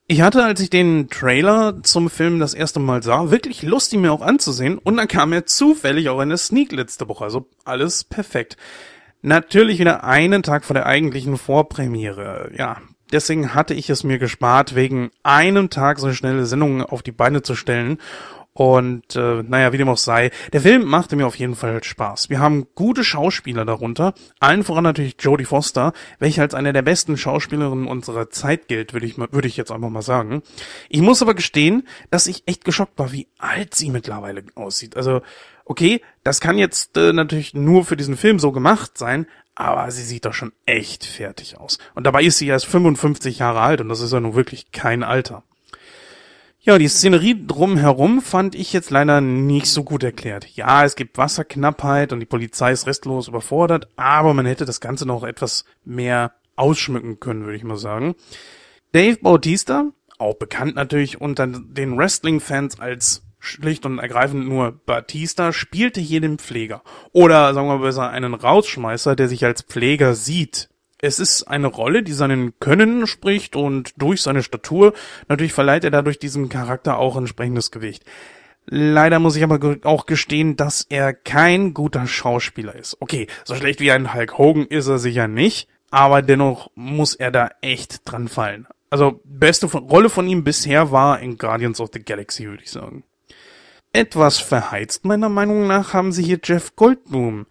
Ich 0.06 0.22
hatte, 0.22 0.44
als 0.44 0.60
ich 0.60 0.70
den 0.70 1.08
Trailer 1.08 1.82
zum 1.82 2.10
Film 2.10 2.40
das 2.40 2.52
erste 2.52 2.80
Mal 2.80 3.02
sah, 3.02 3.30
wirklich 3.30 3.62
Lust, 3.62 3.92
ihn 3.92 4.00
mir 4.00 4.12
auch 4.12 4.22
anzusehen 4.22 4.76
und 4.76 4.96
dann 4.96 5.08
kam 5.08 5.32
er 5.32 5.46
zufällig 5.46 6.08
auch 6.08 6.18
eine 6.18 6.36
Sneak 6.36 6.72
letzte 6.72 7.08
Woche, 7.08 7.24
also 7.24 7.48
alles 7.64 8.04
perfekt. 8.04 8.56
Natürlich 9.22 9.78
wieder 9.78 10.02
einen 10.02 10.42
Tag 10.42 10.64
vor 10.64 10.74
der 10.74 10.86
eigentlichen 10.86 11.38
Vorpremiere, 11.38 12.50
ja. 12.56 12.78
Deswegen 13.12 13.54
hatte 13.54 13.74
ich 13.74 13.90
es 13.90 14.04
mir 14.04 14.18
gespart, 14.18 14.74
wegen 14.74 15.10
einem 15.22 15.70
Tag 15.70 15.98
so 15.98 16.06
eine 16.06 16.14
schnelle 16.14 16.46
Sendung 16.46 16.82
auf 16.82 17.02
die 17.02 17.12
Beine 17.12 17.42
zu 17.42 17.54
stellen 17.54 17.98
und 18.52 19.14
äh, 19.14 19.42
naja, 19.42 19.72
wie 19.72 19.78
dem 19.78 19.88
auch 19.88 19.96
sei, 19.96 20.30
der 20.52 20.60
Film 20.60 20.84
machte 20.84 21.14
mir 21.16 21.26
auf 21.26 21.36
jeden 21.36 21.54
Fall 21.54 21.82
Spaß. 21.82 22.30
Wir 22.30 22.40
haben 22.40 22.66
gute 22.74 23.04
Schauspieler 23.04 23.64
darunter, 23.64 24.12
allen 24.40 24.64
voran 24.64 24.84
natürlich 24.84 25.16
Jodie 25.20 25.44
Foster, 25.44 25.92
welche 26.18 26.42
als 26.42 26.54
eine 26.54 26.72
der 26.72 26.82
besten 26.82 27.16
Schauspielerinnen 27.16 27.86
unserer 27.86 28.28
Zeit 28.30 28.66
gilt, 28.68 28.92
würde 28.92 29.06
ich, 29.06 29.16
mal, 29.16 29.28
würde 29.30 29.48
ich 29.48 29.56
jetzt 29.56 29.70
einfach 29.70 29.88
mal 29.88 30.02
sagen. 30.02 30.42
Ich 30.88 31.00
muss 31.00 31.22
aber 31.22 31.34
gestehen, 31.34 31.86
dass 32.10 32.26
ich 32.26 32.42
echt 32.46 32.64
geschockt 32.64 32.98
war, 32.98 33.12
wie 33.12 33.28
alt 33.38 33.74
sie 33.74 33.88
mittlerweile 33.88 34.42
aussieht. 34.56 34.96
Also, 34.96 35.22
okay, 35.64 36.02
das 36.24 36.40
kann 36.40 36.58
jetzt 36.58 36.96
äh, 36.96 37.12
natürlich 37.12 37.54
nur 37.54 37.84
für 37.84 37.96
diesen 37.96 38.16
Film 38.16 38.40
so 38.40 38.50
gemacht 38.50 38.98
sein, 38.98 39.26
aber 39.60 39.90
sie 39.90 40.02
sieht 40.02 40.24
doch 40.24 40.32
schon 40.32 40.52
echt 40.64 41.04
fertig 41.04 41.58
aus. 41.58 41.78
Und 41.94 42.04
dabei 42.04 42.22
ist 42.22 42.38
sie 42.38 42.46
erst 42.46 42.66
55 42.66 43.38
Jahre 43.38 43.60
alt 43.60 43.80
und 43.80 43.88
das 43.88 44.00
ist 44.00 44.12
ja 44.12 44.20
nun 44.20 44.34
wirklich 44.34 44.72
kein 44.72 45.02
Alter. 45.02 45.42
Ja, 46.62 46.78
die 46.78 46.88
Szenerie 46.88 47.46
drumherum 47.46 48.20
fand 48.20 48.54
ich 48.54 48.72
jetzt 48.72 48.90
leider 48.90 49.20
nicht 49.20 49.66
so 49.66 49.82
gut 49.82 50.02
erklärt. 50.02 50.46
Ja, 50.56 50.84
es 50.84 50.94
gibt 50.94 51.16
Wasserknappheit 51.16 52.12
und 52.12 52.20
die 52.20 52.26
Polizei 52.26 52.72
ist 52.72 52.86
restlos 52.86 53.28
überfordert, 53.28 53.88
aber 53.96 54.34
man 54.34 54.46
hätte 54.46 54.64
das 54.64 54.80
Ganze 54.80 55.06
noch 55.06 55.24
etwas 55.24 55.64
mehr 55.84 56.32
ausschmücken 56.56 57.20
können, 57.20 57.44
würde 57.44 57.56
ich 57.56 57.64
mal 57.64 57.78
sagen. 57.78 58.14
Dave 58.92 59.18
Bautista, 59.18 59.90
auch 60.18 60.34
bekannt 60.34 60.74
natürlich 60.74 61.20
unter 61.20 61.46
den 61.46 61.96
Wrestling-Fans 61.96 62.78
als 62.78 63.22
schlicht 63.40 63.84
und 63.86 63.98
ergreifend 63.98 64.48
nur 64.48 64.72
Batista, 64.72 65.52
spielte 65.52 66.00
hier 66.00 66.20
den 66.20 66.38
Pfleger. 66.38 66.82
Oder 67.12 67.52
sagen 67.54 67.68
wir 67.68 67.78
besser 67.78 68.10
einen 68.10 68.34
Rausschmeißer, 68.34 69.16
der 69.16 69.28
sich 69.28 69.44
als 69.44 69.62
Pfleger 69.62 70.14
sieht 70.14 70.70
es 71.02 71.18
ist 71.18 71.44
eine 71.44 71.66
Rolle, 71.66 72.02
die 72.02 72.12
seinen 72.12 72.58
Können 72.60 73.06
spricht 73.06 73.56
und 73.56 73.94
durch 73.96 74.22
seine 74.22 74.42
Statur 74.42 74.92
natürlich 75.28 75.52
verleiht 75.52 75.84
er 75.84 75.90
dadurch 75.90 76.18
diesem 76.18 76.48
Charakter 76.48 76.98
auch 76.98 77.16
entsprechendes 77.16 77.70
Gewicht. 77.70 78.04
Leider 78.66 79.18
muss 79.18 79.36
ich 79.36 79.42
aber 79.42 79.78
auch 79.84 80.06
gestehen, 80.06 80.56
dass 80.56 80.86
er 80.88 81.14
kein 81.14 81.74
guter 81.74 82.06
Schauspieler 82.06 82.74
ist. 82.74 82.96
Okay, 83.00 83.26
so 83.44 83.54
schlecht 83.54 83.80
wie 83.80 83.90
ein 83.90 84.12
Hulk 84.14 84.36
Hogan 84.36 84.66
ist 84.66 84.86
er 84.86 84.98
sicher 84.98 85.26
nicht, 85.26 85.68
aber 85.90 86.22
dennoch 86.22 86.70
muss 86.74 87.14
er 87.14 87.30
da 87.30 87.50
echt 87.62 88.02
dran 88.04 88.28
fallen. 88.28 88.66
Also 88.90 89.20
beste 89.24 89.66
Rolle 89.66 90.10
von 90.10 90.28
ihm 90.28 90.44
bisher 90.44 90.92
war 90.92 91.20
in 91.20 91.38
Guardians 91.38 91.80
of 91.80 91.90
the 91.92 92.00
Galaxy, 92.00 92.46
würde 92.46 92.62
ich 92.62 92.70
sagen. 92.70 93.04
Etwas 93.92 94.38
verheizt 94.38 95.04
meiner 95.04 95.28
Meinung 95.28 95.66
nach 95.66 95.94
haben 95.94 96.12
sie 96.12 96.22
hier 96.22 96.38
Jeff 96.42 96.76
Goldblum. 96.76 97.46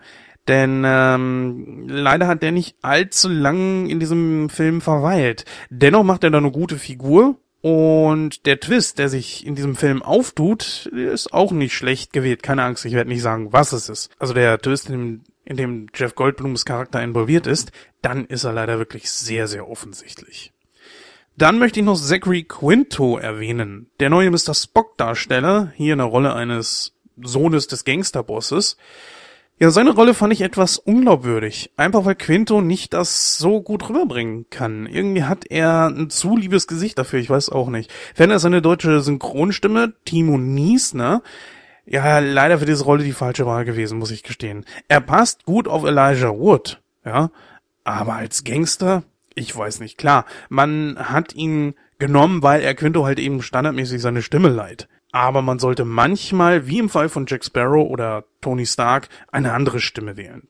Denn 0.48 0.84
ähm, 0.86 1.86
leider 1.88 2.28
hat 2.28 2.42
der 2.42 2.52
nicht 2.52 2.76
allzu 2.82 3.30
lang 3.30 3.88
in 3.88 4.00
diesem 4.00 4.50
Film 4.50 4.82
verweilt. 4.82 5.46
Dennoch 5.70 6.04
macht 6.04 6.24
er 6.24 6.32
da 6.32 6.40
eine 6.40 6.52
gute 6.52 6.78
Figur. 6.80 7.38
Und 7.62 8.46
der 8.46 8.62
Twist, 8.62 9.00
der 9.00 9.10
sich 9.10 9.46
in 9.46 9.56
diesem 9.56 9.76
Film 9.76 10.02
auftut, 10.02 10.86
ist 10.88 11.34
auch 11.34 11.52
nicht 11.52 11.74
schlecht 11.74 12.14
gewählt. 12.14 12.42
Keine 12.42 12.64
Angst, 12.64 12.86
ich 12.86 12.94
werde 12.94 13.10
nicht 13.10 13.22
sagen, 13.22 13.52
was 13.52 13.74
es 13.74 13.90
ist. 13.90 14.10
Also 14.18 14.34
der 14.34 14.60
Twist, 14.60 14.90
in 14.90 14.94
dem, 14.94 15.22
in 15.44 15.58
dem 15.58 15.88
Jeff 15.94 16.16
Goldblums 16.16 16.64
Charakter 16.64 17.04
involviert 17.04 17.48
ist, 17.48 17.72
dann 18.02 18.26
ist 18.26 18.46
er 18.46 18.54
leider 18.54 18.80
wirklich 18.80 19.12
sehr, 19.12 19.48
sehr 19.48 19.70
offensichtlich. 19.70 20.54
Dann 21.40 21.58
möchte 21.58 21.80
ich 21.80 21.86
noch 21.86 21.96
Zachary 21.96 22.44
Quinto 22.44 23.18
erwähnen. 23.18 23.90
Der 24.02 24.10
neue 24.10 24.30
Mr. 24.30 24.54
Spock-Darsteller, 24.54 25.72
hier 25.74 25.94
in 25.94 26.00
der 26.00 26.08
Rolle 26.08 26.36
eines 26.36 26.98
Sohnes 27.16 27.68
des 27.68 27.86
Gangsterbosses. 27.86 28.76
Ja, 29.58 29.72
seine 29.72 29.92
Rolle 29.92 30.14
fand 30.14 30.34
ich 30.34 30.42
etwas 30.42 30.78
unglaubwürdig. 30.78 31.72
Einfach 31.78 32.04
weil 32.04 32.16
Quinto 32.16 32.60
nicht 32.60 32.94
das 32.94 33.38
so 33.38 33.62
gut 33.62 33.88
rüberbringen 33.88 34.48
kann. 34.50 34.86
Irgendwie 34.86 35.24
hat 35.24 35.46
er 35.50 35.88
ein 35.88 36.10
zu 36.10 36.36
liebes 36.36 36.68
Gesicht 36.68 37.00
dafür, 37.00 37.20
ich 37.20 37.30
weiß 37.30 37.48
auch 37.52 37.70
nicht. 37.70 37.90
Wenn 38.18 38.32
er 38.32 38.40
seine 38.40 38.62
deutsche 38.62 39.00
Synchronstimme, 39.00 39.94
Timo 40.04 40.38
Niesner, 40.38 41.24
ja, 41.86 42.20
leider 42.20 42.60
für 42.60 42.66
diese 42.66 42.84
Rolle 42.84 43.06
die 43.06 43.14
falsche 43.14 43.46
Wahl 43.46 43.64
gewesen, 43.64 43.98
muss 43.98 44.12
ich 44.12 44.24
gestehen. 44.24 44.66
Er 44.90 45.00
passt 45.00 45.46
gut 45.46 45.70
auf 45.70 45.86
Elijah 45.86 46.38
Wood, 46.38 46.82
ja, 47.06 47.32
aber 47.86 48.16
als 48.16 48.44
Gangster, 48.44 49.04
ich 49.40 49.56
weiß 49.56 49.80
nicht, 49.80 49.98
klar, 49.98 50.26
man 50.50 50.98
hat 51.00 51.34
ihn 51.34 51.74
genommen, 51.98 52.44
weil 52.44 52.62
er 52.62 52.76
Quinto 52.76 53.06
halt 53.06 53.20
eben 53.20 53.42
standardmäßig 53.42 54.02
seine 54.02 54.22
Stimme 54.22 54.50
leiht 54.50 54.88
aber 55.12 55.42
man 55.42 55.60
sollte 55.60 55.86
manchmal, 55.86 56.68
wie 56.68 56.80
im 56.80 56.90
Fall 56.90 57.10
von 57.10 57.26
Jack 57.28 57.44
Sparrow 57.44 57.90
oder 57.90 58.26
Tony 58.42 58.66
Stark, 58.66 59.10
eine 59.32 59.54
andere 59.54 59.80
Stimme 59.80 60.18
wählen. 60.18 60.48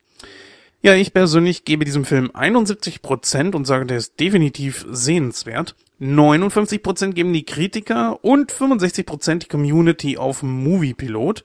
Ja, 0.82 0.96
ich 0.96 1.14
persönlich 1.14 1.66
gebe 1.66 1.84
diesem 1.84 2.06
Film 2.06 2.32
71% 2.32 3.54
und 3.54 3.66
sage, 3.66 3.86
der 3.86 3.98
ist 3.98 4.20
definitiv 4.20 4.86
sehenswert. 4.90 5.76
59% 6.00 7.12
geben 7.12 7.34
die 7.34 7.44
Kritiker 7.44 8.24
und 8.24 8.54
65% 8.54 9.40
die 9.40 9.48
Community 9.48 10.18
auf 10.18 10.42
Moviepilot. 10.42 11.44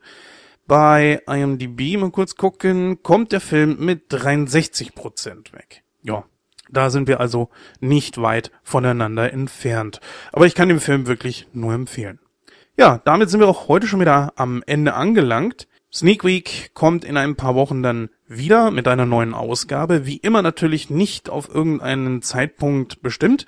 Bei 0.67 1.21
IMDb, 1.27 1.99
mal 1.99 2.11
kurz 2.11 2.37
gucken, 2.37 3.03
kommt 3.03 3.33
der 3.33 3.41
Film 3.41 3.77
mit 3.81 4.13
63% 4.13 5.53
weg. 5.53 5.83
Ja, 6.03 6.25
da 6.71 6.91
sind 6.91 7.09
wir 7.09 7.21
also 7.21 7.51
nicht 7.81 8.21
weit 8.21 8.51
voneinander 8.63 9.33
entfernt. 9.33 10.01
Aber 10.33 10.47
ich 10.47 10.55
kann 10.55 10.69
den 10.69 10.81
Film 10.81 11.07
wirklich 11.07 11.49
nur 11.53 11.75
empfehlen. 11.75 12.19
Ja, 12.77 13.01
damit 13.05 13.31
sind 13.31 13.41
wir 13.41 13.49
auch 13.49 13.69
heute 13.69 13.87
schon 13.87 14.01
wieder 14.01 14.33
am 14.37 14.63
Ende 14.67 14.95
angelangt. 14.95 15.69
Sneak 15.93 16.25
Week 16.25 16.73
kommt 16.75 17.05
in 17.05 17.17
ein 17.17 17.37
paar 17.37 17.55
Wochen 17.55 17.83
dann 17.83 18.11
wieder 18.27 18.73
mit 18.73 18.89
einer 18.89 19.07
neuen 19.07 19.33
Ausgabe. 19.33 20.07
Wie 20.07 20.17
immer 20.17 20.43
natürlich 20.43 20.91
nicht 20.91 21.31
auf 21.31 21.49
irgendeinen 21.49 22.21
Zeitpunkt 22.21 23.01
bestimmt. 23.01 23.47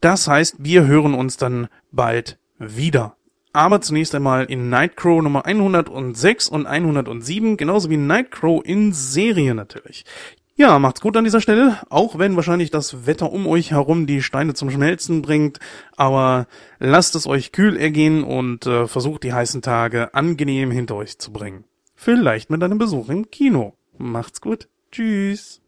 Das 0.00 0.26
heißt, 0.26 0.56
wir 0.58 0.86
hören 0.86 1.12
uns 1.14 1.36
dann 1.36 1.68
bald 1.90 2.38
wieder. 2.58 3.16
Aber 3.52 3.82
zunächst 3.82 4.14
einmal 4.14 4.46
in 4.46 4.70
Nightcrow 4.70 5.22
Nummer 5.22 5.44
106 5.44 6.48
und 6.48 6.66
107, 6.66 7.58
genauso 7.58 7.90
wie 7.90 7.98
Nightcrow 7.98 8.64
in 8.64 8.94
Serie 8.94 9.54
natürlich. 9.54 10.06
Ja, 10.54 10.78
macht's 10.78 11.00
gut 11.00 11.16
an 11.16 11.24
dieser 11.24 11.40
Stelle, 11.40 11.78
auch 11.88 12.18
wenn 12.18 12.36
wahrscheinlich 12.36 12.70
das 12.70 13.06
Wetter 13.06 13.32
um 13.32 13.46
euch 13.46 13.70
herum 13.70 14.06
die 14.06 14.22
Steine 14.22 14.52
zum 14.52 14.70
Schmelzen 14.70 15.22
bringt, 15.22 15.58
aber 15.96 16.46
lasst 16.78 17.14
es 17.14 17.26
euch 17.26 17.52
kühl 17.52 17.76
ergehen 17.76 18.22
und 18.22 18.66
äh, 18.66 18.86
versucht 18.86 19.22
die 19.22 19.32
heißen 19.32 19.62
Tage 19.62 20.14
angenehm 20.14 20.70
hinter 20.70 20.96
euch 20.96 21.18
zu 21.18 21.32
bringen. 21.32 21.64
Vielleicht 21.94 22.50
mit 22.50 22.62
einem 22.62 22.78
Besuch 22.78 23.08
im 23.08 23.30
Kino. 23.30 23.74
Macht's 23.96 24.40
gut. 24.40 24.68
Tschüss. 24.90 25.62